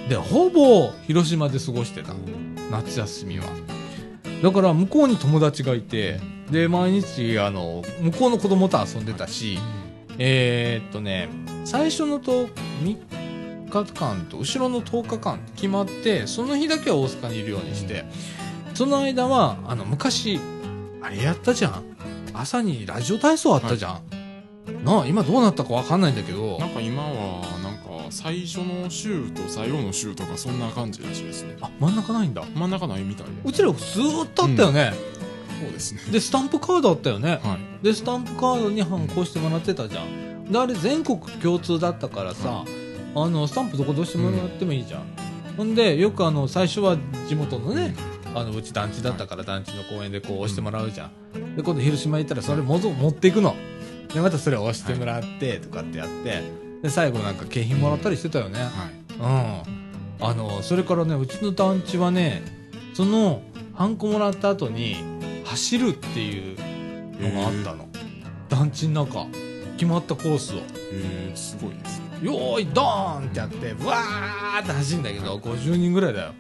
[0.09, 2.15] でほぼ広島で過ごしてた
[2.71, 3.45] 夏休みは
[4.45, 6.21] だから向こうに友達がいて
[6.51, 9.59] で毎日あの向こうの子供と遊んでたし
[10.19, 11.29] えーっとね
[11.65, 12.55] 最初のと3
[13.87, 18.05] 日間と後ろの10日間決まってその日だけは大阪にいるようにして
[18.75, 20.39] その間はあの昔
[21.03, 21.95] あれやったじゃん。
[22.35, 24.01] 朝にラジオ体操あったじゃ
[24.81, 26.59] ん、なあ今どうなったかわかんないんだけど。
[26.59, 31.57] なんか今は、なんか、最初の週と最後の週とか、そんな感じらしいですね。
[31.61, 32.43] あ真ん中ないんだ。
[32.55, 33.33] 真ん中ないみたいで。
[33.45, 34.93] うちらずーっとあったよね、
[35.61, 36.01] そうですね。
[36.11, 37.41] でスタンプカードあったよね。
[37.43, 37.85] はい。
[37.85, 40.51] でスタンプカードに反抗してもらってたじゃん。
[40.51, 42.65] であれ全国共通だったからさ、
[43.15, 45.03] あのスタンプどこどうしてもらってもいいじゃん、
[45.57, 46.99] ほんでよくあの最初は
[47.29, 47.95] 地元のね、
[48.35, 53.55] あのうち団地だったから団地の公園でこう押してもらうじゃん、で今度広島行ったらそれもぞ持っていくの。
[54.13, 56.43] でまたそれ押してもらってとかってやって
[56.85, 58.61] で最後なんか景品もらったりしてたよね。
[58.61, 58.71] はい。
[60.21, 60.27] うん。
[60.27, 62.43] あのそれからねうちの団地はね
[62.93, 63.41] その
[63.73, 64.97] ハンコもらった後に
[65.47, 66.59] 走るっていう
[67.23, 67.89] のがあったの、
[68.51, 69.27] 団地の中。
[69.79, 70.59] 決まったコースを。
[70.93, 72.05] えー、すごいですね。
[72.23, 76.33] よーいドーンってやってブワーって走るんだけど50人ぐらいだよ。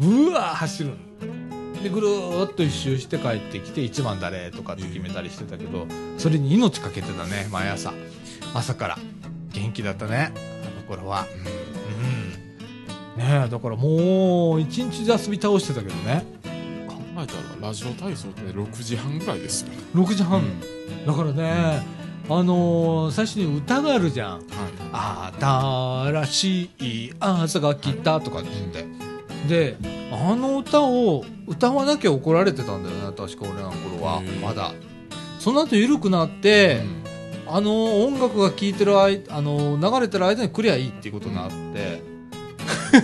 [0.00, 5.86] うわー走るんでぐるーっと一周して帰ってきて1番誰とかって決めたりしてたけど
[6.16, 7.92] それに命かけてたね毎朝。
[8.54, 8.98] 朝から
[9.52, 10.32] 元気だったね。
[10.34, 11.26] あの頃は。
[13.16, 13.18] うん。
[13.18, 16.24] ねえだからもう一日で遊び倒してたけどね。
[16.88, 19.68] 考えたら、ラジオ体操って6時半ぐらいですよ。
[19.94, 21.06] 6時半、うん。
[21.06, 21.82] だからね、
[22.28, 24.46] あのー最初に歌があるじゃん。
[24.92, 25.32] は
[26.12, 26.22] い。
[26.24, 29.76] 新しい朝が来たとかって言って、で
[30.12, 34.20] あの歌を歌わなきゃ怒られてたんだよね確か俺らの頃は。
[34.22, 34.40] へー。
[34.40, 34.72] まだ。
[35.38, 36.80] その後緩くなって、
[37.54, 42.02] あの音楽が聴いてる間あの流れてる間に来りゃいいっていうことになって、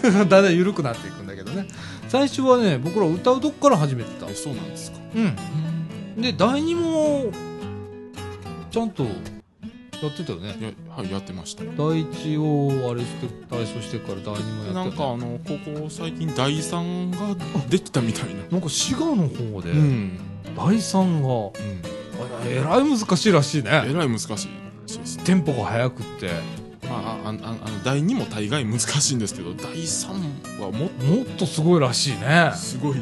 [0.11, 1.69] だんだん緩くなっていくんだけどね。
[2.09, 4.27] 最初はね僕ら歌うとこから始めてた。
[4.31, 4.99] え、そうなんですか？
[5.15, 6.23] うん。
[6.23, 7.27] で第二も
[8.71, 9.11] ちゃんとや
[10.09, 10.75] ってたよね。
[10.97, 11.65] はい、やってました。
[11.77, 14.73] 第一をあれして体操してから第二もやってた。
[14.73, 17.37] なんかあのここ最近第3が
[17.69, 18.41] できたみたいな。
[18.51, 20.19] なんか滋賀の方で、うん、
[20.57, 21.51] 第三がうん、あ
[22.45, 25.25] えらい難しいらしいえねらい難しいらしいですね。
[25.25, 26.31] テンポが速くって。
[26.89, 32.51] まあああああの第2も大概難しいんですけど第3はもっもっとすごいらしいね。
[32.53, 32.97] とすごい。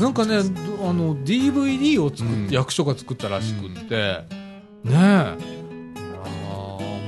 [0.00, 2.48] なんかねどあの DVD を作っ、うん。
[2.50, 4.24] 役所が作ったらしくって、
[4.84, 4.88] ねえ。
[4.88, 5.58] いやー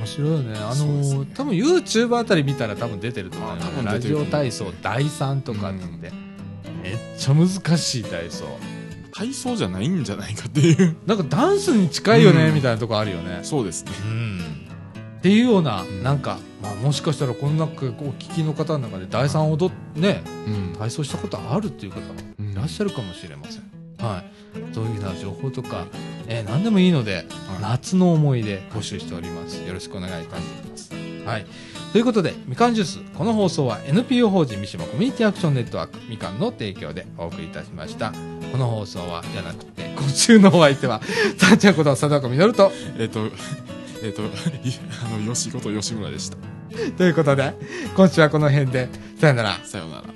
[0.01, 0.57] 面白いよね。
[0.57, 1.31] あのね。
[1.35, 3.55] 多分 YouTube あたり見たら多分出てると思うよ。
[3.55, 5.79] あ多分ラジオ体操第3とかって。
[5.79, 6.11] 言って、
[6.81, 7.47] めっちゃ難
[7.77, 8.45] しい体操
[9.21, 10.95] 体操じゃないんじゃないかっていう。
[11.05, 12.55] なんかダンスに近いよね、うん。
[12.55, 13.41] みたいなとこあるよね。
[13.43, 13.91] そうですね。
[14.03, 14.41] うん
[15.19, 20.75] っていうような、んなんか、まあ、もしかしたらこの中お聞きの方の中で第3踊っねうん。
[20.79, 22.05] 体操したことあるっていう方も
[22.39, 22.51] うん。
[22.51, 23.63] いらっしゃるかもしれません、
[23.99, 24.73] はい。
[24.73, 25.85] そういうような情報とか、
[26.27, 27.27] えー何でもいいので、
[27.61, 29.57] 夏の思い出募集しております。
[29.57, 30.91] よろしくお願いいたします。
[31.25, 31.45] はい。
[31.91, 32.99] ということで、みかんジュース。
[33.17, 38.13] この放送は NPO 法人三島コミュニティアクションネットワークみかんの提供でお送りいたしました。
[38.53, 41.01] この放送は、じゃなくて、今週のお相手は、
[41.37, 43.29] さんちゃんこと佐藤みのると、えっ、と
[44.03, 46.37] えっ、といあの吉子と吉村でした
[46.97, 47.53] ということで、
[47.93, 48.87] 今週はこの辺で、
[49.19, 49.59] さよなら。
[49.65, 50.10] さようなら